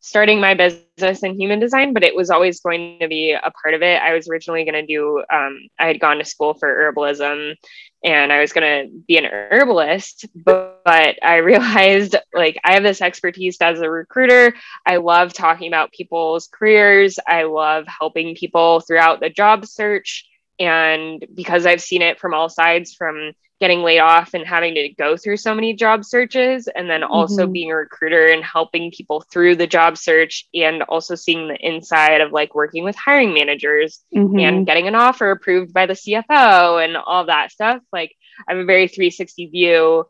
starting 0.00 0.40
my 0.40 0.54
business 0.54 1.22
in 1.24 1.40
human 1.40 1.58
design, 1.58 1.92
but 1.92 2.04
it 2.04 2.14
was 2.14 2.30
always 2.30 2.60
going 2.60 2.98
to 3.00 3.08
be 3.08 3.32
a 3.32 3.52
part 3.62 3.74
of 3.74 3.82
it. 3.82 4.00
I 4.00 4.14
was 4.14 4.28
originally 4.28 4.64
going 4.64 4.74
to 4.74 4.86
do, 4.86 5.18
um, 5.32 5.58
I 5.80 5.88
had 5.88 5.98
gone 5.98 6.18
to 6.18 6.24
school 6.24 6.54
for 6.54 6.68
herbalism 6.68 7.56
and 8.04 8.32
I 8.32 8.40
was 8.40 8.52
going 8.52 8.88
to 8.88 8.98
be 9.08 9.16
an 9.16 9.24
herbalist, 9.24 10.26
but, 10.32 10.75
but 10.86 11.18
I 11.22 11.36
realized 11.52 12.16
like 12.32 12.56
I 12.64 12.74
have 12.74 12.84
this 12.84 13.02
expertise 13.02 13.58
as 13.60 13.80
a 13.80 13.90
recruiter. 13.90 14.54
I 14.86 14.96
love 14.96 15.34
talking 15.34 15.68
about 15.68 15.92
people's 15.92 16.46
careers, 16.46 17.18
I 17.26 17.42
love 17.42 17.84
helping 17.86 18.36
people 18.36 18.80
throughout 18.80 19.20
the 19.20 19.28
job 19.28 19.66
search. 19.66 20.26
And 20.58 21.22
because 21.34 21.66
I've 21.66 21.82
seen 21.82 22.00
it 22.00 22.18
from 22.18 22.32
all 22.32 22.48
sides, 22.48 22.94
from 22.94 23.32
getting 23.60 23.82
laid 23.82 23.98
off 23.98 24.34
and 24.34 24.46
having 24.46 24.74
to 24.74 24.88
go 24.90 25.16
through 25.16 25.36
so 25.36 25.54
many 25.54 25.72
job 25.74 26.04
searches 26.04 26.68
and 26.68 26.88
then 26.90 27.02
also 27.02 27.44
mm-hmm. 27.44 27.52
being 27.52 27.72
a 27.72 27.76
recruiter 27.76 28.26
and 28.26 28.44
helping 28.44 28.90
people 28.90 29.24
through 29.32 29.56
the 29.56 29.66
job 29.66 29.96
search 29.96 30.46
and 30.54 30.82
also 30.82 31.14
seeing 31.14 31.48
the 31.48 31.56
inside 31.66 32.20
of 32.20 32.32
like 32.32 32.54
working 32.54 32.84
with 32.84 32.94
hiring 32.96 33.32
managers 33.32 34.00
mm-hmm. 34.14 34.38
and 34.38 34.66
getting 34.66 34.88
an 34.88 34.94
offer 34.94 35.30
approved 35.30 35.72
by 35.72 35.86
the 35.86 35.94
CFO 35.94 36.84
and 36.84 36.96
all 36.98 37.26
that 37.26 37.50
stuff 37.50 37.80
like 37.92 38.14
I 38.46 38.52
have 38.52 38.60
a 38.60 38.66
very 38.66 38.88
360 38.88 39.46
view 39.46 40.04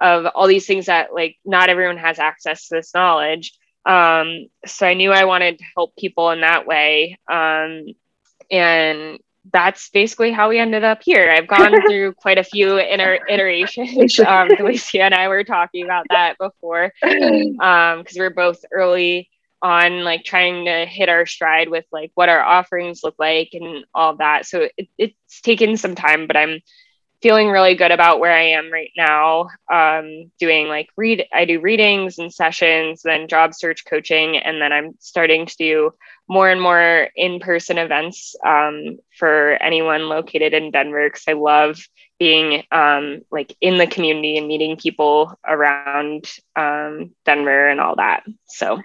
of 0.00 0.26
all 0.26 0.46
these 0.46 0.66
things 0.66 0.86
that 0.86 1.12
like 1.12 1.36
not 1.44 1.68
everyone 1.68 1.98
has 1.98 2.18
access 2.18 2.68
to 2.68 2.76
this 2.76 2.94
knowledge 2.94 3.52
um, 3.84 4.48
so 4.66 4.86
I 4.86 4.94
knew 4.94 5.12
I 5.12 5.24
wanted 5.24 5.58
to 5.58 5.64
help 5.74 5.96
people 5.96 6.30
in 6.30 6.42
that 6.42 6.66
way 6.66 7.18
um, 7.28 7.86
and 8.50 9.18
that's 9.52 9.88
basically 9.90 10.32
how 10.32 10.48
we 10.48 10.58
ended 10.58 10.84
up 10.84 11.00
here. 11.02 11.30
I've 11.30 11.46
gone 11.46 11.74
through 11.88 12.14
quite 12.14 12.38
a 12.38 12.44
few 12.44 12.78
inter- 12.78 13.20
iterations. 13.28 14.18
Um, 14.28 14.48
Delicia 14.48 15.00
and 15.00 15.14
I 15.14 15.28
were 15.28 15.44
talking 15.44 15.84
about 15.84 16.06
that 16.10 16.36
before 16.38 16.92
because 17.00 17.56
um, 17.60 18.04
we're 18.16 18.30
both 18.30 18.58
early 18.72 19.30
on, 19.62 20.04
like 20.04 20.24
trying 20.24 20.66
to 20.66 20.86
hit 20.86 21.08
our 21.08 21.24
stride 21.24 21.68
with 21.68 21.84
like 21.92 22.10
what 22.14 22.28
our 22.28 22.42
offerings 22.42 23.00
look 23.02 23.14
like 23.18 23.50
and 23.52 23.84
all 23.94 24.16
that. 24.16 24.46
So 24.46 24.68
it, 24.76 24.88
it's 24.98 25.40
taken 25.40 25.76
some 25.76 25.94
time, 25.94 26.26
but 26.26 26.36
I'm 26.36 26.60
feeling 27.20 27.48
really 27.50 27.74
good 27.74 27.90
about 27.90 28.20
where 28.20 28.32
I 28.32 28.50
am 28.50 28.72
right 28.72 28.90
now. 28.96 29.48
Um, 29.72 30.30
doing 30.38 30.68
like 30.68 30.88
read, 30.96 31.26
I 31.32 31.44
do 31.44 31.60
readings 31.60 32.18
and 32.18 32.32
sessions, 32.32 33.02
then 33.02 33.28
job 33.28 33.54
search 33.54 33.84
coaching, 33.84 34.36
and 34.36 34.60
then 34.60 34.72
I'm 34.72 34.94
starting 35.00 35.46
to 35.46 35.56
do 35.56 35.90
more 36.28 36.50
and 36.50 36.60
more 36.60 37.08
in-person 37.16 37.78
events 37.78 38.36
um, 38.46 38.98
for 39.16 39.52
anyone 39.62 40.08
located 40.08 40.52
in 40.54 40.70
Denver 40.70 41.08
because 41.08 41.24
I 41.26 41.32
love 41.32 41.78
being 42.18 42.64
um, 42.70 43.20
like 43.30 43.56
in 43.60 43.78
the 43.78 43.86
community 43.86 44.36
and 44.36 44.46
meeting 44.46 44.76
people 44.76 45.38
around 45.46 46.24
um, 46.56 47.14
Denver 47.24 47.68
and 47.68 47.80
all 47.80 47.96
that. 47.96 48.24
So 48.46 48.80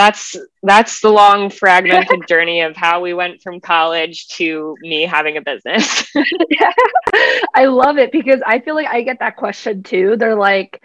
that's 0.00 0.34
that's 0.62 1.00
the 1.00 1.10
long 1.10 1.50
fragmented 1.50 2.26
journey 2.26 2.62
of 2.62 2.74
how 2.74 3.02
we 3.02 3.12
went 3.12 3.42
from 3.42 3.60
college 3.60 4.28
to 4.28 4.74
me 4.80 5.02
having 5.02 5.36
a 5.36 5.42
business. 5.42 6.10
I 7.54 7.66
love 7.66 7.98
it 7.98 8.10
because 8.10 8.40
I 8.46 8.60
feel 8.60 8.74
like 8.74 8.86
I 8.86 9.02
get 9.02 9.18
that 9.20 9.36
question 9.36 9.82
too. 9.82 10.16
They're 10.16 10.34
like, 10.34 10.82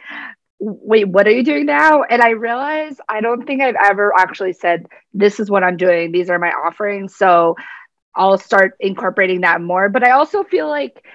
wait, 0.59 1.07
what 1.07 1.27
are 1.27 1.31
you 1.31 1.43
doing 1.43 1.65
now? 1.65 2.03
And 2.03 2.21
I 2.21 2.31
realize 2.31 2.97
I 3.07 3.21
don't 3.21 3.45
think 3.45 3.61
I've 3.61 3.77
ever 3.81 4.13
actually 4.17 4.53
said, 4.53 4.85
this 5.13 5.39
is 5.39 5.49
what 5.49 5.63
I'm 5.63 5.77
doing. 5.77 6.11
These 6.11 6.29
are 6.29 6.39
my 6.39 6.49
offerings. 6.49 7.15
So 7.15 7.55
I'll 8.15 8.37
start 8.37 8.73
incorporating 8.81 9.41
that 9.41 9.61
more. 9.61 9.87
But 9.87 10.05
I 10.05 10.11
also 10.11 10.43
feel 10.43 10.67
like 10.67 11.05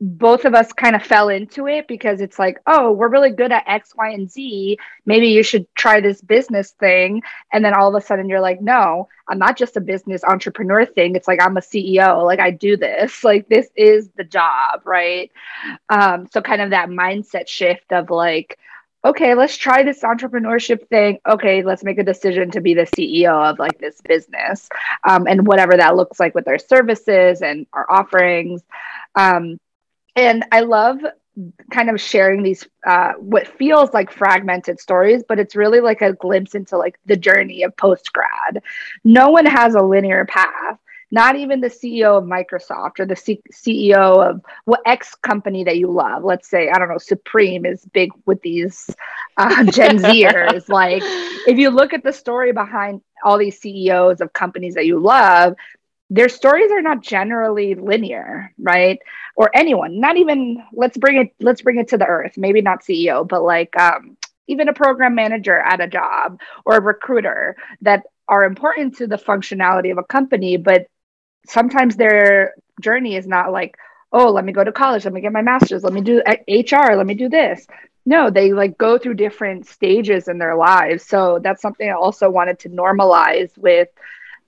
both 0.00 0.44
of 0.44 0.54
us 0.54 0.72
kind 0.72 0.94
of 0.94 1.02
fell 1.02 1.28
into 1.28 1.66
it 1.66 1.88
because 1.88 2.20
it's 2.20 2.38
like, 2.38 2.60
oh, 2.66 2.92
we're 2.92 3.08
really 3.08 3.32
good 3.32 3.50
at 3.50 3.64
X, 3.66 3.94
Y, 3.96 4.10
and 4.10 4.30
Z. 4.30 4.78
Maybe 5.06 5.28
you 5.28 5.42
should 5.42 5.66
try 5.74 6.00
this 6.00 6.20
business 6.20 6.70
thing. 6.70 7.22
And 7.52 7.64
then 7.64 7.74
all 7.74 7.88
of 7.88 8.00
a 8.00 8.06
sudden 8.06 8.28
you're 8.28 8.40
like, 8.40 8.60
no, 8.60 9.08
I'm 9.28 9.38
not 9.38 9.56
just 9.56 9.76
a 9.76 9.80
business 9.80 10.22
entrepreneur 10.22 10.86
thing. 10.86 11.16
It's 11.16 11.26
like 11.26 11.42
I'm 11.42 11.56
a 11.56 11.60
CEO. 11.60 12.24
Like 12.24 12.38
I 12.38 12.50
do 12.50 12.76
this. 12.76 13.22
Like 13.28 13.48
this 13.48 13.68
is 13.76 14.08
the 14.16 14.24
job, 14.24 14.80
right? 14.86 15.30
Um, 15.90 16.26
so 16.32 16.40
kind 16.40 16.62
of 16.62 16.70
that 16.70 16.88
mindset 16.88 17.46
shift 17.46 17.92
of 17.92 18.08
like, 18.08 18.58
okay, 19.04 19.34
let's 19.34 19.56
try 19.56 19.82
this 19.82 20.00
entrepreneurship 20.00 20.88
thing. 20.88 21.18
Okay, 21.28 21.62
let's 21.62 21.84
make 21.84 21.98
a 21.98 22.04
decision 22.04 22.50
to 22.52 22.62
be 22.62 22.72
the 22.72 22.86
CEO 22.86 23.50
of 23.50 23.58
like 23.58 23.78
this 23.78 24.00
business 24.00 24.68
um, 25.06 25.26
and 25.26 25.46
whatever 25.46 25.76
that 25.76 25.94
looks 25.94 26.18
like 26.18 26.34
with 26.34 26.48
our 26.48 26.58
services 26.58 27.42
and 27.42 27.66
our 27.74 27.86
offerings. 27.90 28.62
Um, 29.14 29.58
and 30.26 30.44
I 30.52 30.60
love 30.60 31.00
kind 31.72 31.88
of 31.88 32.00
sharing 32.00 32.42
these 32.42 32.66
uh, 32.86 33.12
what 33.12 33.46
feels 33.46 33.92
like 33.92 34.10
fragmented 34.10 34.80
stories 34.80 35.22
but 35.28 35.38
it's 35.38 35.54
really 35.54 35.80
like 35.80 36.02
a 36.02 36.12
glimpse 36.14 36.54
into 36.54 36.76
like 36.76 36.98
the 37.06 37.16
journey 37.16 37.62
of 37.62 37.76
post 37.76 38.12
grad 38.12 38.62
no 39.04 39.30
one 39.30 39.46
has 39.46 39.74
a 39.74 39.82
linear 39.82 40.24
path 40.24 40.78
not 41.10 41.36
even 41.36 41.60
the 41.60 41.68
CEO 41.68 42.18
of 42.18 42.24
Microsoft 42.24 43.00
or 43.00 43.06
the 43.06 43.16
C- 43.16 43.42
CEO 43.52 44.28
of 44.28 44.42
what 44.66 44.80
X 44.84 45.14
company 45.14 45.64
that 45.64 45.78
you 45.78 45.90
love. 45.90 46.22
Let's 46.22 46.48
say, 46.48 46.68
I 46.68 46.78
don't 46.78 46.88
know, 46.88 46.98
Supreme 46.98 47.64
is 47.64 47.84
big 47.86 48.10
with 48.26 48.42
these 48.42 48.90
uh, 49.36 49.64
Gen 49.64 49.98
Zers. 49.98 50.68
like, 50.68 51.02
if 51.02 51.58
you 51.58 51.70
look 51.70 51.94
at 51.94 52.04
the 52.04 52.12
story 52.12 52.52
behind 52.52 53.00
all 53.24 53.38
these 53.38 53.58
CEOs 53.58 54.20
of 54.20 54.32
companies 54.32 54.74
that 54.74 54.86
you 54.86 54.98
love, 54.98 55.54
their 56.10 56.28
stories 56.28 56.70
are 56.70 56.82
not 56.82 57.02
generally 57.02 57.74
linear, 57.74 58.52
right? 58.58 58.98
Or 59.36 59.50
anyone, 59.54 60.00
not 60.00 60.16
even 60.16 60.62
let's 60.72 60.96
bring 60.96 61.16
it 61.18 61.34
let's 61.40 61.62
bring 61.62 61.78
it 61.78 61.88
to 61.88 61.98
the 61.98 62.06
earth. 62.06 62.36
Maybe 62.36 62.62
not 62.62 62.82
CEO, 62.82 63.26
but 63.26 63.42
like 63.42 63.78
um, 63.78 64.16
even 64.46 64.68
a 64.68 64.72
program 64.72 65.14
manager 65.14 65.56
at 65.56 65.80
a 65.80 65.86
job 65.86 66.40
or 66.64 66.76
a 66.76 66.80
recruiter 66.80 67.56
that 67.82 68.04
are 68.28 68.44
important 68.44 68.96
to 68.96 69.06
the 69.06 69.16
functionality 69.16 69.92
of 69.92 69.98
a 69.98 70.02
company, 70.02 70.56
but 70.56 70.86
sometimes 71.46 71.96
their 71.96 72.54
journey 72.80 73.16
is 73.16 73.26
not 73.26 73.52
like, 73.52 73.76
oh, 74.12 74.30
let 74.30 74.44
me 74.44 74.52
go 74.52 74.64
to 74.64 74.72
college, 74.72 75.04
let 75.04 75.14
me 75.14 75.20
get 75.20 75.32
my 75.32 75.42
master's, 75.42 75.84
let 75.84 75.92
me 75.92 76.00
do 76.00 76.22
HR, 76.48 76.94
let 76.94 77.06
me 77.06 77.14
do 77.14 77.28
this. 77.28 77.66
No, 78.06 78.30
they 78.30 78.52
like 78.52 78.78
go 78.78 78.96
through 78.98 79.14
different 79.14 79.66
stages 79.66 80.28
in 80.28 80.38
their 80.38 80.56
lives. 80.56 81.04
So 81.04 81.40
that's 81.42 81.60
something 81.60 81.88
I 81.88 81.92
also 81.92 82.30
wanted 82.30 82.58
to 82.60 82.70
normalize 82.70 83.56
with 83.58 83.88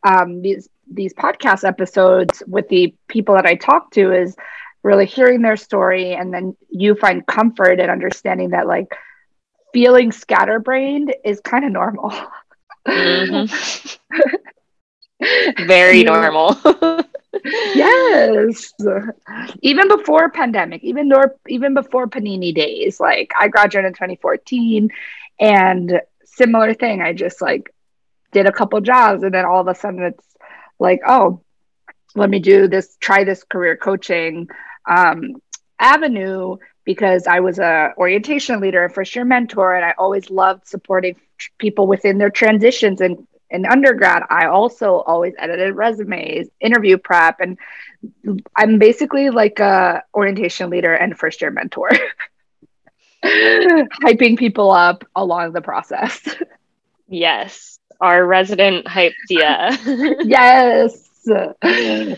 um, 0.03 0.41
these 0.41 0.69
these 0.91 1.15
podcast 1.15 1.67
episodes 1.67 2.43
with 2.47 2.69
the 2.69 2.95
people 3.09 3.35
that 3.37 3.47
I 3.47 3.55
talk 3.55 3.91
to 3.93 4.13
is 4.13 4.37
really 4.83 5.07
hearing 5.07 5.43
their 5.43 5.57
story 5.57 6.15
and 6.15 6.33
then 6.33 6.57
you 6.69 6.95
find 6.95 7.27
comfort 7.27 7.81
and 7.81 7.91
understanding 7.91 8.51
that 8.51 8.67
like 8.67 8.95
feeling 9.73 10.11
scatterbrained 10.11 11.15
is 11.25 11.41
kind 11.41 11.65
of 11.65 11.73
normal. 11.73 12.13
Mm-hmm. 12.87 13.55
Very 15.67 16.03
normal. 16.13 16.59
yes. 17.45 18.73
Even 19.63 19.89
before 19.89 20.31
pandemic, 20.31 20.83
even 20.83 21.09
though 21.09 21.25
even 21.49 21.75
before 21.75 22.09
Panini 22.09 22.55
days, 22.55 22.99
like 23.01 23.33
I 23.39 23.49
graduated 23.49 23.89
in 23.89 23.95
2014 23.95 24.91
and 25.39 26.01
similar 26.25 26.75
thing. 26.75 27.03
I 27.03 27.13
just 27.13 27.43
like 27.43 27.73
did 28.33 28.47
a 28.47 28.53
couple 28.53 28.81
jobs 28.81 29.23
and 29.23 29.35
then 29.35 29.45
all 29.45 29.61
of 29.61 29.69
a 29.69 29.75
sudden 29.75 30.03
it's 30.03 30.25
like, 30.81 31.01
oh, 31.07 31.41
let 32.15 32.31
me 32.31 32.41
do 32.41 32.69
this, 32.69 32.97
try 33.01 33.25
this 33.25 33.45
career 33.45 33.77
coaching 33.77 34.49
um, 34.89 35.35
avenue 35.79 36.57
because 36.85 37.27
I 37.27 37.41
was 37.41 37.59
a 37.59 37.93
orientation 37.97 38.61
leader 38.61 38.85
and 38.85 38.93
first 38.93 39.15
year 39.15 39.25
mentor, 39.25 39.75
and 39.77 39.85
I 39.85 39.95
always 39.99 40.31
loved 40.31 40.67
supporting 40.67 41.17
people 41.59 41.87
within 41.87 42.19
their 42.19 42.31
transitions 42.31 43.01
and 43.01 43.27
in 43.51 43.67
undergrad, 43.67 44.23
I 44.31 44.47
also 44.47 45.01
always 45.01 45.35
edited 45.39 45.75
resumes, 45.75 46.49
interview 46.61 46.99
prep, 46.99 47.41
and 47.41 47.59
I'm 48.57 48.79
basically 48.79 49.31
like 49.31 49.59
a 49.59 50.03
orientation 50.15 50.71
leader 50.71 50.95
and 50.95 51.19
first 51.19 51.41
year 51.41 51.51
mentor, 51.51 51.91
hyping 53.25 54.39
people 54.39 54.71
up 54.71 55.05
along 55.17 55.53
the 55.53 55.61
process. 55.61 56.21
Yes, 57.13 57.80
our 58.01 58.25
resident 58.25 58.87
hype 58.87 59.15
tia. 59.29 59.79
yes. 60.25 61.09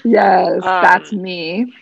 Yes, 0.04 0.62
um, 0.62 0.82
that's 0.82 1.12
me. 1.12 1.72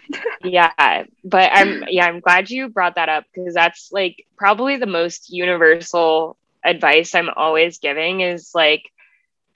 yeah, 0.43 1.05
but 1.23 1.51
I'm 1.53 1.85
yeah, 1.89 2.07
I'm 2.07 2.21
glad 2.21 2.51
you 2.51 2.69
brought 2.69 2.95
that 2.95 3.09
up 3.09 3.25
because 3.33 3.55
that's 3.55 3.93
like 3.93 4.27
probably 4.37 4.77
the 4.77 4.87
most 4.87 5.31
universal 5.31 6.37
advice 6.65 7.15
I'm 7.15 7.31
always 7.37 7.79
giving 7.79 8.21
is 8.21 8.53
like 8.55 8.91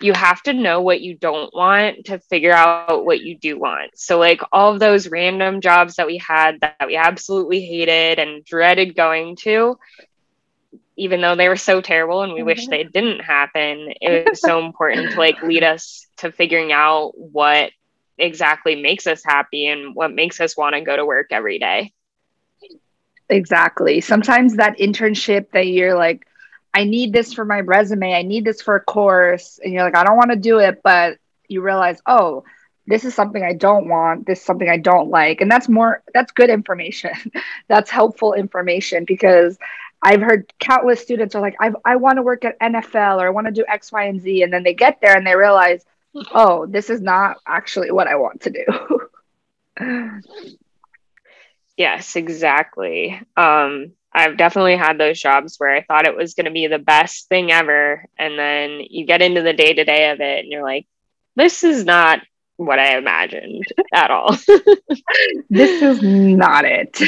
you 0.00 0.12
have 0.12 0.42
to 0.42 0.52
know 0.52 0.82
what 0.82 1.00
you 1.00 1.14
don't 1.14 1.54
want 1.54 2.06
to 2.06 2.18
figure 2.18 2.52
out 2.52 3.04
what 3.04 3.22
you 3.22 3.38
do 3.38 3.58
want. 3.58 3.96
So, 3.96 4.18
like 4.18 4.40
all 4.52 4.72
of 4.72 4.80
those 4.80 5.08
random 5.08 5.60
jobs 5.60 5.96
that 5.96 6.06
we 6.06 6.18
had 6.18 6.60
that 6.60 6.86
we 6.86 6.96
absolutely 6.96 7.64
hated 7.64 8.18
and 8.18 8.44
dreaded 8.44 8.96
going 8.96 9.36
to, 9.36 9.78
even 10.96 11.20
though 11.20 11.34
they 11.34 11.48
were 11.48 11.56
so 11.56 11.80
terrible 11.80 12.22
and 12.22 12.32
we 12.32 12.40
mm-hmm. 12.40 12.46
wish 12.46 12.66
they 12.68 12.84
didn't 12.84 13.20
happen, 13.20 13.92
it 14.00 14.28
was 14.30 14.40
so 14.40 14.64
important 14.64 15.12
to 15.12 15.18
like 15.18 15.42
lead 15.42 15.62
us 15.62 16.06
to 16.18 16.30
figuring 16.30 16.72
out 16.72 17.12
what 17.16 17.70
exactly 18.18 18.76
makes 18.76 19.06
us 19.06 19.22
happy 19.24 19.66
and 19.66 19.94
what 19.94 20.12
makes 20.12 20.40
us 20.40 20.56
want 20.56 20.74
to 20.74 20.80
go 20.80 20.96
to 20.96 21.04
work 21.04 21.28
every 21.30 21.58
day. 21.58 21.92
Exactly. 23.28 24.00
Sometimes 24.00 24.56
that 24.56 24.78
internship 24.78 25.50
that 25.52 25.66
you're 25.66 25.96
like, 25.96 26.26
I 26.74 26.84
need 26.84 27.12
this 27.12 27.32
for 27.32 27.44
my 27.44 27.60
resume. 27.60 28.14
I 28.14 28.22
need 28.22 28.44
this 28.44 28.60
for 28.60 28.76
a 28.76 28.80
course. 28.80 29.58
And 29.62 29.72
you're 29.72 29.84
like, 29.84 29.96
I 29.96 30.04
don't 30.04 30.16
want 30.16 30.30
to 30.30 30.36
do 30.36 30.58
it. 30.58 30.80
But 30.82 31.18
you 31.48 31.62
realize, 31.62 32.00
oh, 32.06 32.44
this 32.86 33.04
is 33.04 33.14
something 33.14 33.42
I 33.42 33.54
don't 33.54 33.88
want. 33.88 34.26
This 34.26 34.40
is 34.40 34.44
something 34.44 34.68
I 34.68 34.76
don't 34.76 35.08
like. 35.08 35.40
And 35.40 35.50
that's 35.50 35.68
more, 35.68 36.02
that's 36.12 36.32
good 36.32 36.50
information. 36.50 37.12
that's 37.68 37.90
helpful 37.90 38.34
information 38.34 39.04
because 39.04 39.56
I've 40.04 40.20
heard 40.20 40.52
countless 40.60 41.00
students 41.00 41.34
are 41.34 41.40
like, 41.40 41.56
I, 41.58 41.72
I 41.82 41.96
want 41.96 42.16
to 42.18 42.22
work 42.22 42.44
at 42.44 42.60
NFL 42.60 43.22
or 43.22 43.26
I 43.26 43.30
want 43.30 43.46
to 43.46 43.52
do 43.52 43.64
X, 43.66 43.90
Y, 43.90 44.04
and 44.04 44.20
Z. 44.20 44.42
And 44.42 44.52
then 44.52 44.62
they 44.62 44.74
get 44.74 45.00
there 45.00 45.16
and 45.16 45.26
they 45.26 45.34
realize, 45.34 45.82
oh, 46.34 46.66
this 46.66 46.90
is 46.90 47.00
not 47.00 47.38
actually 47.46 47.90
what 47.90 48.06
I 48.06 48.16
want 48.16 48.42
to 48.42 48.50
do. 49.80 50.20
yes, 51.78 52.16
exactly. 52.16 53.18
Um, 53.34 53.92
I've 54.12 54.36
definitely 54.36 54.76
had 54.76 54.98
those 54.98 55.20
jobs 55.20 55.56
where 55.56 55.74
I 55.74 55.82
thought 55.82 56.06
it 56.06 56.16
was 56.16 56.34
going 56.34 56.44
to 56.44 56.52
be 56.52 56.66
the 56.66 56.78
best 56.78 57.28
thing 57.28 57.50
ever. 57.50 58.04
And 58.18 58.38
then 58.38 58.80
you 58.88 59.06
get 59.06 59.22
into 59.22 59.42
the 59.42 59.54
day 59.54 59.72
to 59.72 59.84
day 59.84 60.10
of 60.10 60.20
it 60.20 60.44
and 60.44 60.52
you're 60.52 60.62
like, 60.62 60.86
this 61.34 61.64
is 61.64 61.84
not 61.84 62.20
what 62.56 62.78
I 62.78 62.98
imagined 62.98 63.64
at 63.92 64.10
all. 64.10 64.32
this 65.50 65.82
is 65.82 66.02
not 66.02 66.66
it. 66.66 67.00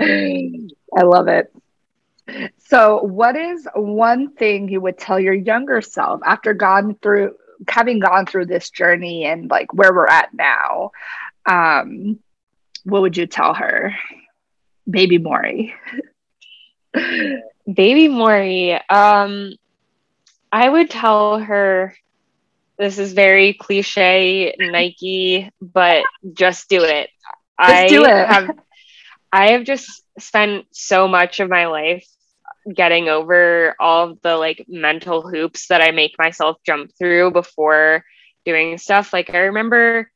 I 0.00 1.02
love 1.02 1.28
it. 1.28 1.52
So, 2.58 3.02
what 3.02 3.36
is 3.36 3.68
one 3.74 4.32
thing 4.34 4.68
you 4.68 4.80
would 4.80 4.98
tell 4.98 5.18
your 5.20 5.34
younger 5.34 5.80
self 5.80 6.20
after 6.24 6.54
gone 6.54 6.96
through 7.00 7.36
having 7.68 8.00
gone 8.00 8.26
through 8.26 8.46
this 8.46 8.70
journey 8.70 9.24
and 9.24 9.50
like 9.50 9.72
where 9.72 9.94
we're 9.94 10.06
at 10.08 10.34
now? 10.34 10.90
Um, 11.46 12.18
what 12.84 13.02
would 13.02 13.16
you 13.16 13.26
tell 13.26 13.54
her? 13.54 13.94
Baby 14.88 15.18
Maury. 15.18 15.74
Baby 17.72 18.08
Maury. 18.08 18.74
Um, 18.88 19.52
I 20.52 20.68
would 20.68 20.90
tell 20.90 21.38
her 21.38 21.94
this 22.78 22.98
is 22.98 23.12
very 23.12 23.54
cliche 23.54 24.54
Nike, 24.58 25.50
but 25.60 26.04
just 26.32 26.68
do 26.68 26.82
it. 26.82 27.10
Just 27.60 27.72
I 27.72 27.88
do 27.88 28.04
it. 28.04 28.28
have 28.28 28.50
I 29.36 29.50
have 29.50 29.64
just 29.64 30.02
spent 30.18 30.64
so 30.72 31.06
much 31.06 31.40
of 31.40 31.50
my 31.50 31.66
life 31.66 32.06
getting 32.72 33.10
over 33.10 33.76
all 33.78 34.08
of 34.08 34.22
the 34.22 34.34
like 34.38 34.64
mental 34.66 35.28
hoops 35.28 35.66
that 35.66 35.82
I 35.82 35.90
make 35.90 36.14
myself 36.18 36.56
jump 36.64 36.90
through 36.98 37.32
before 37.32 38.02
doing 38.46 38.78
stuff. 38.78 39.12
Like 39.12 39.28
I 39.34 39.40
remember 39.40 40.10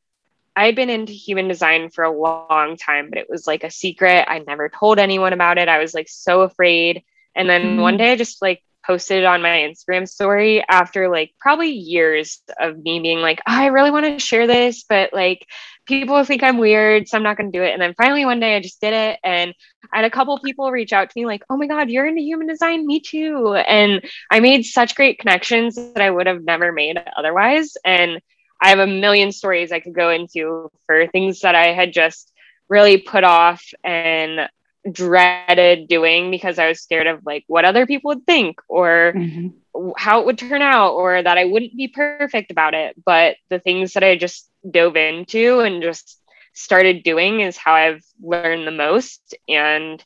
I'd 0.57 0.75
been 0.75 0.89
into 0.89 1.13
human 1.13 1.49
design 1.49 1.91
for 1.91 2.03
a 2.03 2.19
long 2.19 2.79
time, 2.79 3.11
but 3.11 3.19
it 3.19 3.27
was 3.29 3.47
like 3.47 3.63
a 3.63 3.71
secret. 3.71 4.25
I 4.27 4.39
never 4.39 4.71
told 4.71 4.99
anyone 4.99 5.35
about 5.35 5.59
it. 5.59 5.69
I 5.69 5.81
was 5.81 5.93
like 5.93 6.09
so 6.09 6.41
afraid. 6.41 7.05
And 7.37 7.47
then 7.47 7.77
mm. 7.77 7.83
one 7.83 7.99
day 7.99 8.13
I 8.13 8.17
just 8.17 8.41
like 8.41 8.63
posted 8.87 9.19
it 9.19 9.25
on 9.25 9.43
my 9.43 9.59
Instagram 9.59 10.09
story 10.09 10.65
after 10.69 11.09
like 11.09 11.33
probably 11.39 11.71
years 11.71 12.43
of 12.59 12.79
me 12.79 13.01
being 13.01 13.21
like, 13.21 13.41
oh, 13.41 13.53
I 13.53 13.67
really 13.67 13.91
want 13.91 14.07
to 14.07 14.19
share 14.19 14.47
this, 14.47 14.85
but 14.89 15.13
like 15.13 15.47
people 15.87 16.23
think 16.25 16.43
I'm 16.43 16.59
weird, 16.59 17.09
so 17.09 17.17
I'm 17.17 17.23
not 17.23 17.37
going 17.37 17.51
to 17.51 17.59
do 17.59 17.65
it. 17.65 17.73
And 17.73 17.83
then 17.83 17.95
finally 17.95 18.25
one 18.25 18.41
day 18.41 18.57
I 18.57 18.61
just 18.61 18.81
did 18.81 18.93
it. 18.93 19.19
And 19.25 19.55
I 19.93 19.97
had 19.99 20.05
a 20.05 20.11
couple 20.11 20.39
people 20.39 20.71
reach 20.71 20.93
out 20.93 21.11
to 21.11 21.19
me 21.19 21.27
like, 21.27 21.43
oh 21.51 21.57
my 21.57 21.67
God, 21.67 21.91
you're 21.91 22.07
into 22.07 22.23
human 22.23 22.47
design. 22.47 22.87
Me 22.87 23.01
too. 23.01 23.55
And 23.55 24.03
I 24.31 24.41
made 24.41 24.65
such 24.65 24.95
great 24.95 25.19
connections 25.19 25.75
that 25.75 26.01
I 26.01 26.11
would 26.11 26.27
have 26.27 26.45
never 26.45 26.73
made 26.73 27.03
otherwise. 27.17 27.77
And 27.85 28.21
I 28.63 28.69
have 28.69 28.79
a 28.79 28.87
million 28.87 29.33
stories 29.33 29.73
I 29.73 29.81
could 29.81 29.95
go 29.95 30.11
into 30.11 30.71
for 30.87 31.07
things 31.09 31.41
that 31.41 31.55
I 31.55 31.73
had 31.73 31.93
just 31.93 32.33
really 32.69 32.99
put 32.99 33.25
off 33.25 33.65
and 33.83 34.49
dreaded 34.91 35.89
doing 35.89 36.31
because 36.31 36.59
I 36.59 36.69
was 36.69 36.81
scared 36.81 37.07
of 37.07 37.25
like 37.25 37.45
what 37.47 37.65
other 37.65 37.87
people 37.87 38.11
would 38.11 38.27
think 38.27 38.61
or 38.69 39.13
mm-hmm. 39.15 39.91
how 39.97 40.21
it 40.21 40.27
would 40.27 40.39
turn 40.39 40.63
out 40.63 40.93
or 40.93 41.23
that 41.23 41.39
I 41.39 41.45
wouldn't 41.45 41.77
be 41.77 41.89
perfect 41.89 42.51
about 42.51 42.75
it. 42.75 42.97
But 43.05 43.37
the 43.49 43.59
things 43.59 43.93
that 43.95 44.05
I 44.05 44.17
just 44.17 44.49
dove 44.69 44.97
into 44.97 45.61
and 45.61 45.83
just 45.83 46.19
started 46.53 47.03
doing 47.03 47.41
is 47.41 47.57
how 47.57 47.75
I've 47.75 48.05
learned 48.23 48.67
the 48.67 48.73
most 48.73 49.35
and 49.49 50.03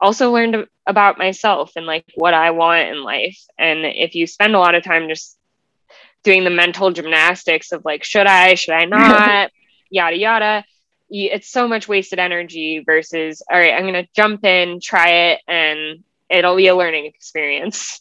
also 0.00 0.32
learned 0.32 0.66
about 0.86 1.18
myself 1.18 1.72
and 1.76 1.86
like 1.86 2.04
what 2.14 2.34
I 2.34 2.50
want 2.50 2.88
in 2.88 3.02
life. 3.02 3.38
And 3.58 3.84
if 3.84 4.14
you 4.14 4.26
spend 4.26 4.54
a 4.54 4.58
lot 4.58 4.74
of 4.74 4.82
time 4.82 5.08
just 5.08 5.38
doing 6.22 6.44
the 6.44 6.50
mental 6.50 6.90
gymnastics 6.90 7.72
of 7.72 7.84
like, 7.84 8.04
should 8.04 8.26
I, 8.26 8.54
should 8.54 8.74
I 8.74 8.84
not, 8.86 9.50
yada, 9.90 10.16
yada, 10.16 10.64
it's 11.10 11.50
so 11.50 11.68
much 11.68 11.88
wasted 11.88 12.18
energy 12.18 12.82
versus, 12.84 13.42
all 13.50 13.58
right, 13.58 13.74
I'm 13.74 13.82
going 13.82 13.94
to 13.94 14.08
jump 14.14 14.44
in, 14.44 14.80
try 14.80 15.32
it, 15.32 15.40
and 15.46 16.02
it'll 16.28 16.56
be 16.56 16.68
a 16.68 16.76
learning 16.76 17.06
experience. 17.06 18.00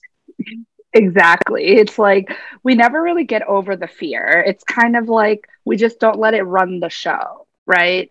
Exactly. 0.94 1.78
It's 1.78 1.98
like 1.98 2.32
we 2.62 2.76
never 2.76 3.02
really 3.02 3.24
get 3.24 3.42
over 3.48 3.76
the 3.76 3.88
fear. 3.88 4.44
It's 4.46 4.63
kind 4.63 4.96
of 4.96 5.10
like 5.10 5.48
we 5.66 5.76
just 5.76 6.00
don't 6.00 6.20
let 6.20 6.36
it 6.36 6.44
run 6.44 6.80
the 6.80 6.89
show, 6.89 7.48
right? 7.66 8.10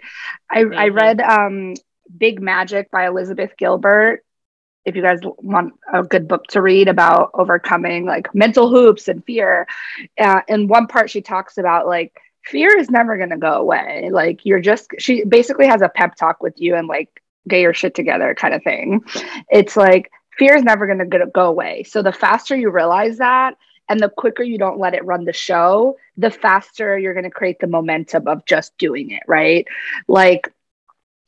I, 0.50 0.64
mm-hmm. 0.64 0.78
I 0.78 0.88
read 0.88 1.20
um, 1.20 1.74
Big 2.16 2.40
Magic 2.40 2.90
by 2.90 3.06
Elizabeth 3.06 3.52
Gilbert. 3.56 4.24
If 4.84 4.96
you 4.96 5.02
guys 5.02 5.20
want 5.22 5.74
a 5.92 6.02
good 6.02 6.26
book 6.26 6.44
to 6.48 6.60
read 6.60 6.88
about 6.88 7.30
overcoming 7.34 8.04
like 8.04 8.34
mental 8.34 8.68
hoops 8.68 9.06
and 9.06 9.24
fear, 9.24 9.68
uh, 10.18 10.40
in 10.48 10.66
one 10.66 10.88
part 10.88 11.08
she 11.08 11.22
talks 11.22 11.58
about 11.58 11.86
like 11.86 12.12
fear 12.44 12.76
is 12.78 12.90
never 12.90 13.16
going 13.16 13.30
to 13.30 13.36
go 13.36 13.54
away. 13.54 14.10
Like 14.12 14.44
you're 14.44 14.60
just, 14.60 14.90
she 14.98 15.24
basically 15.24 15.66
has 15.66 15.82
a 15.82 15.88
pep 15.88 16.16
talk 16.16 16.42
with 16.42 16.60
you 16.60 16.74
and 16.74 16.88
like 16.88 17.22
get 17.48 17.60
your 17.60 17.74
shit 17.74 17.94
together 17.94 18.34
kind 18.34 18.54
of 18.54 18.62
thing. 18.62 19.04
It's 19.50 19.76
like 19.76 20.10
fear 20.36 20.54
is 20.54 20.62
never 20.62 20.86
going 20.86 20.98
to 20.98 21.26
go 21.26 21.46
away. 21.46 21.84
So 21.84 22.02
the 22.02 22.12
faster 22.12 22.56
you 22.56 22.70
realize 22.70 23.18
that 23.18 23.56
and 23.88 24.00
the 24.00 24.08
quicker 24.08 24.42
you 24.42 24.58
don't 24.58 24.78
let 24.78 24.94
it 24.94 25.04
run 25.04 25.24
the 25.24 25.32
show, 25.32 25.96
the 26.16 26.30
faster 26.30 26.98
you're 26.98 27.14
going 27.14 27.24
to 27.24 27.30
create 27.30 27.58
the 27.60 27.66
momentum 27.66 28.26
of 28.28 28.44
just 28.46 28.76
doing 28.78 29.10
it, 29.10 29.22
right? 29.26 29.66
Like 30.08 30.48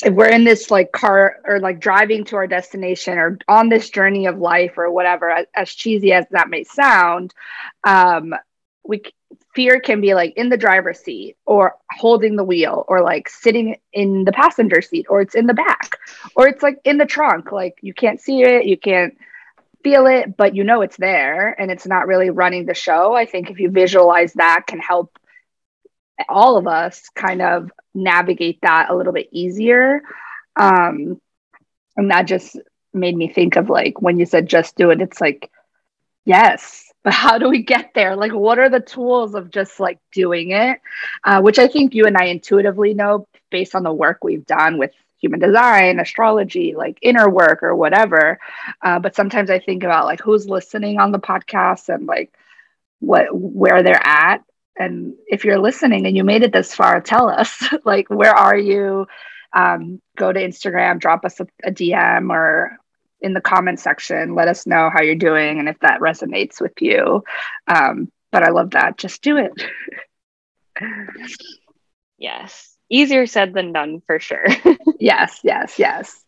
if 0.05 0.12
we're 0.12 0.29
in 0.29 0.44
this 0.44 0.70
like 0.70 0.92
car 0.92 1.37
or 1.44 1.61
like 1.61 1.81
driving 1.81 2.24
to 2.24 2.37
our 2.37 2.46
destination 2.46 3.18
or 3.18 3.38
on 3.48 3.68
this 3.68 3.90
journey 3.90 4.27
of 4.27 4.38
life 4.38 4.77
or 4.77 4.90
whatever 4.90 5.31
as, 5.31 5.46
as 5.55 5.74
cheesy 5.74 6.12
as 6.12 6.27
that 6.31 6.50
may 6.50 6.64
sound 6.64 7.33
um 7.85 8.35
we 8.83 9.03
fear 9.54 9.80
can 9.80 10.00
be 10.00 10.14
like 10.14 10.34
in 10.36 10.48
the 10.48 10.56
driver's 10.56 10.98
seat 10.98 11.36
or 11.46 11.76
holding 11.90 12.36
the 12.36 12.44
wheel 12.44 12.84
or 12.88 13.02
like 13.02 13.28
sitting 13.28 13.76
in 13.92 14.24
the 14.24 14.32
passenger 14.32 14.82
seat 14.82 15.06
or 15.08 15.20
it's 15.20 15.34
in 15.34 15.46
the 15.46 15.54
back 15.54 15.98
or 16.34 16.48
it's 16.48 16.62
like 16.62 16.78
in 16.84 16.98
the 16.98 17.06
trunk. 17.06 17.52
Like 17.52 17.78
you 17.80 17.94
can't 17.94 18.20
see 18.20 18.42
it 18.42 18.66
you 18.66 18.76
can't 18.76 19.16
feel 19.82 20.06
it 20.06 20.36
but 20.36 20.56
you 20.56 20.64
know 20.64 20.80
it's 20.80 20.96
there 20.96 21.58
and 21.60 21.70
it's 21.70 21.86
not 21.86 22.06
really 22.06 22.30
running 22.30 22.66
the 22.66 22.74
show. 22.74 23.14
I 23.14 23.26
think 23.26 23.50
if 23.50 23.60
you 23.60 23.70
visualize 23.70 24.32
that 24.34 24.64
can 24.66 24.80
help 24.80 25.18
all 26.28 26.56
of 26.56 26.66
us 26.66 27.08
kind 27.14 27.42
of 27.42 27.70
navigate 27.94 28.60
that 28.62 28.90
a 28.90 28.96
little 28.96 29.12
bit 29.12 29.28
easier. 29.30 30.02
Um 30.56 31.20
and 31.96 32.10
that 32.10 32.26
just 32.26 32.58
made 32.92 33.16
me 33.16 33.28
think 33.28 33.56
of 33.56 33.68
like 33.68 34.02
when 34.02 34.18
you 34.18 34.26
said 34.26 34.48
just 34.48 34.76
do 34.76 34.90
it 34.90 35.00
it's 35.00 35.20
like 35.20 35.50
yes 36.24 36.92
but 37.04 37.12
how 37.12 37.38
do 37.38 37.48
we 37.50 37.62
get 37.62 37.92
there? 37.94 38.16
Like 38.16 38.32
what 38.32 38.58
are 38.58 38.70
the 38.70 38.80
tools 38.80 39.34
of 39.34 39.50
just 39.50 39.78
like 39.78 39.98
doing 40.10 40.50
it? 40.50 40.80
Uh, 41.22 41.40
which 41.42 41.58
i 41.58 41.68
think 41.68 41.94
you 41.94 42.06
and 42.06 42.16
i 42.16 42.24
intuitively 42.24 42.94
know 42.94 43.28
based 43.50 43.74
on 43.74 43.84
the 43.84 43.92
work 43.92 44.24
we've 44.24 44.46
done 44.46 44.78
with 44.78 44.90
human 45.20 45.38
design 45.40 46.00
astrology 46.00 46.74
like 46.74 46.98
inner 47.02 47.30
work 47.30 47.62
or 47.62 47.76
whatever. 47.76 48.40
Uh, 48.82 48.98
but 48.98 49.14
sometimes 49.14 49.50
i 49.50 49.58
think 49.58 49.84
about 49.84 50.06
like 50.06 50.20
who's 50.20 50.48
listening 50.48 50.98
on 50.98 51.12
the 51.12 51.18
podcast 51.20 51.88
and 51.94 52.06
like 52.06 52.32
what 53.00 53.26
where 53.32 53.82
they're 53.82 54.06
at. 54.06 54.42
And 54.76 55.14
if 55.28 55.44
you're 55.44 55.60
listening 55.60 56.06
and 56.06 56.16
you 56.16 56.24
made 56.24 56.42
it 56.42 56.52
this 56.52 56.74
far 56.74 57.00
tell 57.00 57.28
us. 57.28 57.62
Like 57.84 58.08
where 58.08 58.34
are 58.34 58.56
you? 58.56 59.06
Um, 59.52 60.00
go 60.16 60.32
to 60.32 60.40
instagram 60.40 60.98
drop 60.98 61.24
us 61.24 61.38
a, 61.38 61.46
a 61.62 61.70
dm 61.70 62.30
or 62.30 62.76
in 63.24 63.32
the 63.32 63.40
comment 63.40 63.80
section. 63.80 64.34
Let 64.34 64.48
us 64.48 64.66
know 64.66 64.90
how 64.92 65.02
you're 65.02 65.14
doing 65.14 65.58
and 65.58 65.68
if 65.68 65.78
that 65.80 66.00
resonates 66.00 66.60
with 66.60 66.80
you. 66.80 67.24
Um, 67.66 68.12
but 68.30 68.42
I 68.42 68.50
love 68.50 68.70
that. 68.70 68.98
Just 68.98 69.22
do 69.22 69.38
it. 69.38 69.52
yes. 72.18 72.76
Easier 72.90 73.26
said 73.26 73.54
than 73.54 73.72
done 73.72 74.02
for 74.06 74.20
sure. 74.20 74.44
yes, 75.00 75.40
yes, 75.42 75.78
yes. 75.78 76.24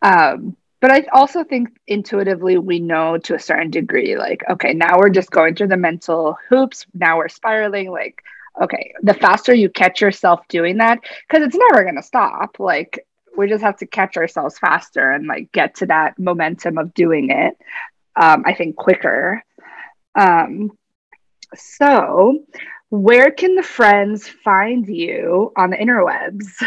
Um, 0.00 0.56
but 0.80 0.92
I 0.92 1.06
also 1.12 1.42
think 1.42 1.70
intuitively 1.86 2.58
we 2.58 2.78
know 2.78 3.18
to 3.18 3.34
a 3.34 3.40
certain 3.40 3.70
degree, 3.70 4.16
like, 4.16 4.44
okay, 4.48 4.72
now 4.72 4.98
we're 4.98 5.08
just 5.08 5.30
going 5.30 5.54
through 5.54 5.68
the 5.68 5.76
mental 5.76 6.38
hoops. 6.48 6.86
Now 6.94 7.16
we're 7.16 7.28
spiraling. 7.28 7.90
Like, 7.90 8.22
okay, 8.60 8.92
the 9.02 9.14
faster 9.14 9.52
you 9.52 9.68
catch 9.68 10.00
yourself 10.00 10.46
doing 10.48 10.76
that, 10.76 11.00
because 11.28 11.44
it's 11.44 11.56
never 11.56 11.82
going 11.82 11.96
to 11.96 12.02
stop. 12.02 12.60
Like, 12.60 13.04
we 13.36 13.48
just 13.48 13.62
have 13.62 13.76
to 13.78 13.86
catch 13.86 14.16
ourselves 14.16 14.58
faster 14.58 15.10
and 15.10 15.26
like 15.26 15.50
get 15.52 15.76
to 15.76 15.86
that 15.86 16.18
momentum 16.18 16.78
of 16.78 16.94
doing 16.94 17.30
it 17.30 17.56
um, 18.16 18.42
i 18.46 18.54
think 18.54 18.76
quicker. 18.76 19.42
Um, 20.14 20.72
so 21.54 22.44
where 22.88 23.30
can 23.30 23.54
the 23.54 23.62
friends 23.62 24.26
find 24.28 24.86
you 24.86 25.52
on 25.56 25.70
the 25.70 25.76
interwebs? 25.76 26.46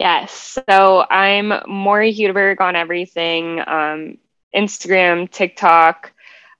Yes. 0.00 0.60
So 0.68 1.04
i'm 1.10 1.52
maury 1.66 2.14
hudeberg 2.14 2.60
on 2.60 2.76
everything 2.76 3.58
um, 3.66 4.18
Instagram, 4.54 5.30
TikTok, 5.30 6.12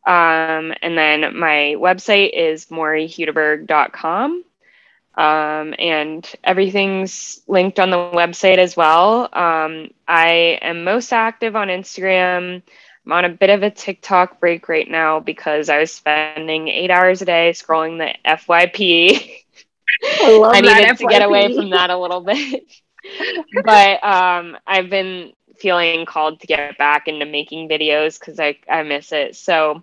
um, 0.06 0.74
and 0.82 0.96
then 0.96 1.38
my 1.38 1.76
website 1.78 2.30
is 2.34 2.66
mauryhudeberg.com. 2.66 4.44
Um, 5.18 5.74
and 5.80 6.24
everything's 6.44 7.40
linked 7.48 7.80
on 7.80 7.90
the 7.90 7.96
website 7.96 8.58
as 8.58 8.76
well. 8.76 9.24
Um, 9.32 9.90
I 10.06 10.60
am 10.62 10.84
most 10.84 11.12
active 11.12 11.56
on 11.56 11.66
Instagram. 11.66 12.62
I'm 13.04 13.12
on 13.12 13.24
a 13.24 13.28
bit 13.28 13.50
of 13.50 13.64
a 13.64 13.70
TikTok 13.70 14.38
break 14.38 14.68
right 14.68 14.88
now 14.88 15.18
because 15.18 15.68
I 15.68 15.78
was 15.78 15.90
spending 15.90 16.68
eight 16.68 16.92
hours 16.92 17.20
a 17.20 17.24
day 17.24 17.50
scrolling 17.52 17.98
the 17.98 18.14
FYP. 18.30 19.42
I, 20.04 20.40
I 20.54 20.60
needed 20.60 20.86
FYP. 20.86 20.98
to 20.98 21.06
get 21.08 21.22
away 21.22 21.52
from 21.52 21.70
that 21.70 21.90
a 21.90 21.98
little 21.98 22.20
bit. 22.20 22.62
but 23.64 24.04
um, 24.04 24.56
I've 24.68 24.88
been 24.88 25.32
feeling 25.56 26.06
called 26.06 26.40
to 26.42 26.46
get 26.46 26.78
back 26.78 27.08
into 27.08 27.26
making 27.26 27.68
videos 27.68 28.20
because 28.20 28.38
I, 28.38 28.56
I 28.70 28.84
miss 28.84 29.10
it. 29.10 29.34
So 29.34 29.82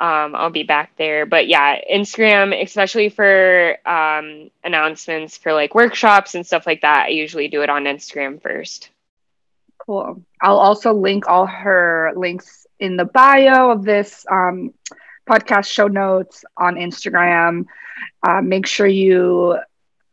um, 0.00 0.36
I'll 0.36 0.50
be 0.50 0.62
back 0.62 0.96
there. 0.96 1.26
But 1.26 1.48
yeah, 1.48 1.76
Instagram, 1.92 2.60
especially 2.62 3.08
for 3.08 3.76
um, 3.84 4.50
announcements 4.62 5.36
for 5.36 5.52
like 5.52 5.74
workshops 5.74 6.34
and 6.34 6.46
stuff 6.46 6.66
like 6.66 6.82
that, 6.82 7.06
I 7.06 7.08
usually 7.08 7.48
do 7.48 7.62
it 7.62 7.70
on 7.70 7.84
Instagram 7.84 8.40
first. 8.40 8.90
Cool. 9.78 10.22
I'll 10.40 10.58
also 10.58 10.92
link 10.92 11.28
all 11.28 11.46
her 11.46 12.12
links 12.14 12.66
in 12.78 12.96
the 12.96 13.06
bio 13.06 13.70
of 13.70 13.84
this 13.84 14.24
um, 14.30 14.72
podcast 15.28 15.66
show 15.66 15.88
notes 15.88 16.44
on 16.56 16.76
Instagram. 16.76 17.66
Uh, 18.22 18.40
make 18.40 18.66
sure 18.66 18.86
you 18.86 19.58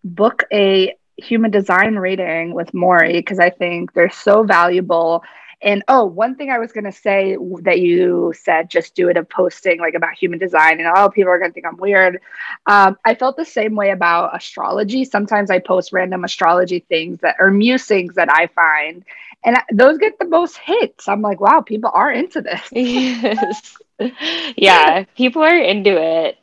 book 0.04 0.44
a 0.52 0.96
human 1.18 1.52
design 1.52 1.96
reading 1.96 2.54
with 2.54 2.74
Maury 2.74 3.14
because 3.14 3.40
I 3.40 3.50
think 3.50 3.94
they're 3.94 4.10
so 4.10 4.44
valuable 4.44 5.24
and 5.66 5.84
oh, 5.88 6.06
one 6.06 6.36
thing 6.36 6.52
I 6.52 6.60
was 6.60 6.72
going 6.72 6.84
to 6.84 6.92
say 6.92 7.36
that 7.64 7.80
you 7.80 8.34
said, 8.40 8.70
just 8.70 8.94
do 8.94 9.10
it 9.10 9.18
of 9.18 9.28
posting 9.28 9.80
like 9.80 9.96
about 9.96 10.14
human 10.14 10.38
design, 10.38 10.80
and 10.80 10.88
oh, 10.96 11.10
people 11.10 11.32
are 11.32 11.40
going 11.40 11.50
to 11.50 11.54
think 11.54 11.66
I'm 11.66 11.78
weird. 11.78 12.22
Um, 12.68 12.98
I 13.04 13.16
felt 13.16 13.36
the 13.36 13.46
same 13.46 13.76
way 13.76 13.90
about 13.90 14.36
astrology. 14.36 15.04
Sometimes 15.04 15.50
I 15.50 15.58
post 15.60 15.92
random 15.92 16.24
astrology 16.24 16.86
things 16.88 17.20
that 17.22 17.36
are 17.40 17.50
musings 17.50 18.14
that 18.14 18.32
I 18.32 18.48
find, 18.48 19.04
and 19.44 19.58
those 19.74 19.98
get 19.98 20.20
the 20.20 20.26
most 20.26 20.58
hits. 20.58 21.08
I'm 21.08 21.22
like, 21.22 21.42
wow, 21.42 21.62
people 21.62 21.90
are 21.92 22.12
into 22.12 22.42
this. 22.42 22.62
yes. 22.72 23.78
yeah, 24.56 25.06
people 25.16 25.44
are 25.44 25.58
into 25.58 26.00
it 26.00 26.38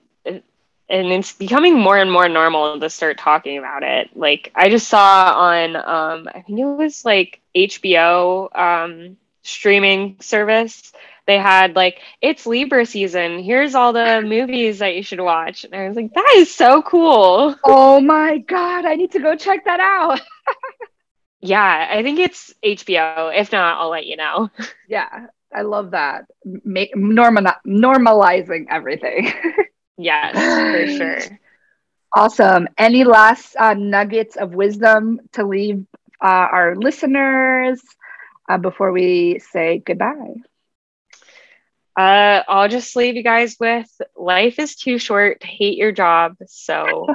and 0.93 1.09
it's 1.13 1.33
becoming 1.33 1.79
more 1.79 1.97
and 1.99 2.13
more 2.13 2.29
normal 2.29 2.79
to 2.79 2.91
start 2.91 3.19
talking 3.19 3.59
about 3.59 3.83
it. 3.83 4.11
Like 4.15 4.53
I 4.55 4.71
just 4.71 4.89
saw 4.89 5.35
on 5.37 5.77
um 5.77 6.29
I 6.33 6.43
think 6.43 6.61
it 6.61 6.65
was 6.65 7.05
like 7.05 7.41
HBO 7.57 8.49
um 8.55 9.17
streaming 9.43 10.17
service 10.21 10.93
they 11.27 11.39
had 11.39 11.77
like 11.77 12.01
it's 12.21 12.47
Libra 12.47 12.85
season. 12.85 13.43
Here's 13.43 13.75
all 13.75 13.93
the 13.93 14.23
movies 14.23 14.81
that 14.81 14.97
you 14.97 15.03
should 15.03 15.21
watch. 15.21 15.65
And 15.65 15.75
I 15.75 15.87
was 15.87 15.97
like, 15.97 16.13
that 16.15 16.33
is 16.37 16.53
so 16.55 16.83
cool. 16.83 17.57
Oh 17.65 18.01
my 18.01 18.39
god, 18.39 18.85
I 18.85 18.97
need 18.97 19.13
to 19.13 19.21
go 19.21 19.37
check 19.37 19.65
that 19.65 19.81
out. 19.81 20.21
yeah, 21.41 21.89
I 21.91 22.03
think 22.03 22.19
it's 22.19 22.53
HBO. 22.65 23.33
If 23.39 23.53
not, 23.53 23.79
I'll 23.79 23.91
let 23.91 24.07
you 24.07 24.17
know. 24.17 24.51
Yeah, 24.89 25.29
I 25.55 25.63
love 25.63 25.93
that. 25.93 26.27
Make 26.45 26.95
normal 26.95 27.45
normalizing 27.67 28.67
everything. 28.69 29.33
Yes, 30.03 30.61
for 30.71 30.87
sure. 30.87 31.41
Awesome. 32.17 32.69
Any 32.79 33.05
last 33.05 33.57
uh, 33.57 33.75
nuggets 33.75 34.37
of 34.37 34.55
wisdom 34.55 35.21
to 35.33 35.45
leave 35.45 35.85
uh, 36.23 36.27
our 36.53 36.77
listeners 36.77 37.83
uh, 38.49 38.59
before 38.59 38.93
we 38.93 39.39
say 39.41 39.79
goodbye? 39.85 40.35
Uh, 41.99 42.43
I'll 42.49 42.69
just 42.69 42.97
leave 42.97 43.17
you 43.17 43.23
guys 43.23 43.57
with 43.61 43.89
life 44.17 44.59
is 44.59 44.77
too 44.77 44.99
short 44.99 45.41
to 45.41 45.47
hate 45.47 45.77
your 45.77 45.93
job. 45.93 46.35
So 46.47 47.13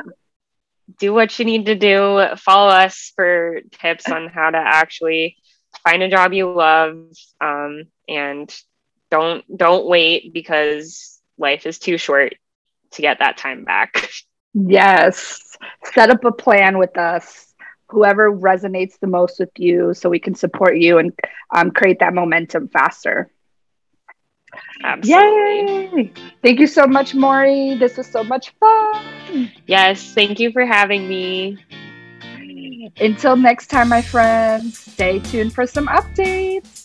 do 0.99 1.13
what 1.13 1.37
you 1.39 1.45
need 1.45 1.65
to 1.67 1.75
do. 1.75 2.25
Follow 2.37 2.69
us 2.69 3.11
for 3.15 3.59
tips 3.81 4.09
on 4.11 4.27
how 4.27 4.49
to 4.51 4.57
actually 4.57 5.37
find 5.83 6.03
a 6.03 6.09
job 6.09 6.33
you 6.33 6.47
love. 6.47 6.97
Um, 7.41 7.83
and 8.07 8.53
don't 9.09 9.43
don't 9.55 9.87
wait 9.87 10.33
because 10.33 11.19
life 11.37 11.65
is 11.65 11.79
too 11.79 11.97
short 11.97 12.33
to 12.91 13.01
get 13.01 13.19
that 13.19 13.37
time 13.37 13.63
back. 13.63 14.09
Yes. 14.53 15.57
Set 15.93 16.09
up 16.09 16.23
a 16.25 16.31
plan 16.31 16.77
with 16.77 16.97
us, 16.97 17.53
whoever 17.89 18.31
resonates 18.31 18.99
the 18.99 19.07
most 19.07 19.39
with 19.39 19.51
you, 19.57 19.93
so 19.93 20.09
we 20.09 20.19
can 20.19 20.35
support 20.35 20.77
you 20.77 20.97
and 20.97 21.13
um, 21.53 21.71
create 21.71 21.99
that 21.99 22.13
momentum 22.13 22.67
faster. 22.67 23.31
Absolutely. 24.83 25.93
Yay! 25.93 26.13
Thank 26.41 26.59
you 26.59 26.67
so 26.67 26.87
much, 26.87 27.13
Maury. 27.13 27.75
This 27.75 27.97
was 27.97 28.07
so 28.07 28.23
much 28.23 28.51
fun. 28.59 29.51
Yes, 29.67 30.13
thank 30.13 30.39
you 30.39 30.51
for 30.51 30.65
having 30.65 31.07
me. 31.07 31.57
Until 32.99 33.35
next 33.35 33.67
time, 33.67 33.89
my 33.89 34.01
friends, 34.01 34.77
stay 34.77 35.19
tuned 35.19 35.53
for 35.53 35.67
some 35.67 35.87
updates. 35.87 36.76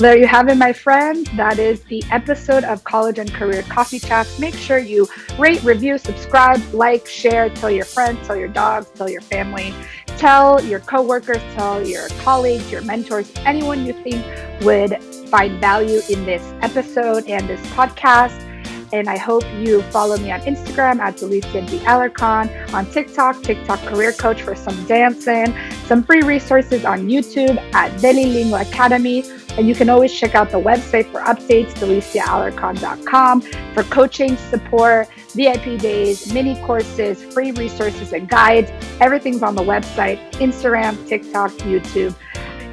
There 0.00 0.16
you 0.16 0.26
have 0.26 0.48
it, 0.48 0.54
my 0.54 0.72
friends. 0.72 1.30
That 1.36 1.58
is 1.58 1.82
the 1.82 2.02
episode 2.10 2.64
of 2.64 2.82
College 2.84 3.18
and 3.18 3.30
Career 3.30 3.60
Coffee 3.64 3.98
Chats. 3.98 4.38
Make 4.38 4.54
sure 4.54 4.78
you 4.78 5.06
rate, 5.38 5.62
review, 5.62 5.98
subscribe, 5.98 6.58
like, 6.72 7.06
share, 7.06 7.50
tell 7.50 7.70
your 7.70 7.84
friends, 7.84 8.26
tell 8.26 8.34
your 8.34 8.48
dogs, 8.48 8.88
tell 8.94 9.10
your 9.10 9.20
family, 9.20 9.74
tell 10.16 10.64
your 10.64 10.80
coworkers, 10.80 11.42
tell 11.54 11.86
your 11.86 12.08
colleagues, 12.22 12.72
your 12.72 12.80
mentors, 12.80 13.30
anyone 13.44 13.84
you 13.84 13.92
think 13.92 14.24
would 14.62 15.04
find 15.28 15.60
value 15.60 16.00
in 16.08 16.24
this 16.24 16.42
episode 16.62 17.28
and 17.28 17.46
this 17.46 17.60
podcast. 17.72 18.46
And 18.94 19.06
I 19.06 19.18
hope 19.18 19.44
you 19.58 19.82
follow 19.82 20.16
me 20.16 20.32
on 20.32 20.40
Instagram 20.40 20.98
at 21.00 21.16
Delicia 21.16 21.68
D. 21.68 21.78
Alarcon, 21.80 22.72
on 22.72 22.90
TikTok, 22.90 23.42
TikTok 23.42 23.78
Career 23.80 24.12
Coach 24.12 24.40
for 24.40 24.56
some 24.56 24.82
dancing, 24.86 25.54
some 25.84 26.02
free 26.02 26.22
resources 26.22 26.86
on 26.86 27.06
YouTube 27.06 27.58
at 27.74 28.00
Deli 28.00 28.24
Lingua 28.24 28.62
Academy. 28.62 29.24
And 29.58 29.68
you 29.68 29.74
can 29.74 29.88
always 29.88 30.12
check 30.12 30.34
out 30.34 30.50
the 30.50 30.60
website 30.60 31.10
for 31.10 31.20
updates, 31.20 31.72
deliciaalarcon.com, 31.74 33.40
for 33.74 33.82
coaching, 33.84 34.36
support, 34.36 35.08
VIP 35.34 35.78
days, 35.78 36.32
mini 36.32 36.60
courses, 36.62 37.22
free 37.32 37.52
resources, 37.52 38.12
and 38.12 38.28
guides. 38.28 38.70
Everything's 39.00 39.42
on 39.42 39.54
the 39.54 39.62
website, 39.62 40.18
Instagram, 40.32 41.06
TikTok, 41.08 41.50
YouTube. 41.62 42.14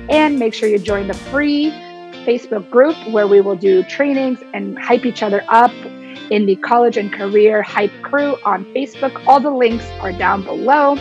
And 0.10 0.40
make 0.40 0.54
sure 0.54 0.70
you 0.70 0.80
join 0.80 1.08
the 1.08 1.14
free 1.14 1.72
Facebook 2.26 2.70
group 2.70 2.96
where 3.10 3.28
we 3.28 3.42
will 3.42 3.56
do 3.56 3.84
trainings 3.84 4.40
and 4.54 4.78
hype 4.78 5.06
each 5.06 5.24
other 5.24 5.44
up 5.50 5.72
in 6.30 6.46
the 6.46 6.56
College 6.58 6.98
and 6.98 7.12
Career 7.12 7.62
Hype 7.62 7.92
Crew 8.02 8.36
on 8.44 8.66
Facebook. 8.74 9.24
All 9.28 9.40
the 9.40 9.50
links 9.50 9.86
are 10.02 10.12
down 10.12 10.44
below. 10.44 10.96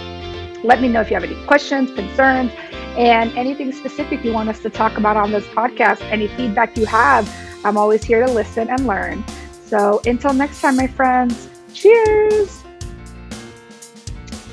Let 0.63 0.81
me 0.81 0.89
know 0.89 1.01
if 1.01 1.11
you 1.11 1.15
have 1.15 1.25
any 1.25 1.41
questions, 1.47 1.91
concerns, 1.93 2.51
and 2.97 3.37
anything 3.37 3.73
specific 3.73 4.25
you 4.25 4.33
want 4.33 4.49
us 4.49 4.61
to 4.61 4.71
talk 4.71 4.97
about 4.97 5.17
on 5.17 5.31
this 5.31 5.47
podcast. 5.49 6.01
Any 6.11 6.29
feedback 6.29 6.77
you 6.77 6.87
have, 6.87 7.29
I'm 7.65 7.77
always 7.77 8.03
here 8.03 8.25
to 8.25 8.33
listen 8.33 8.71
and 8.71 8.87
learn. 8.87 9.25
So 9.67 10.01
until 10.07 10.33
next 10.33 10.61
time, 10.61 10.77
my 10.77 10.87
friends, 10.87 11.49
cheers. 11.75 12.63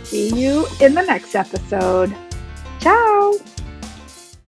See 0.04 0.30
you 0.30 0.68
in 0.82 0.94
the 0.94 1.04
next 1.04 1.36
episode. 1.36 2.16
Ciao. 2.80 3.53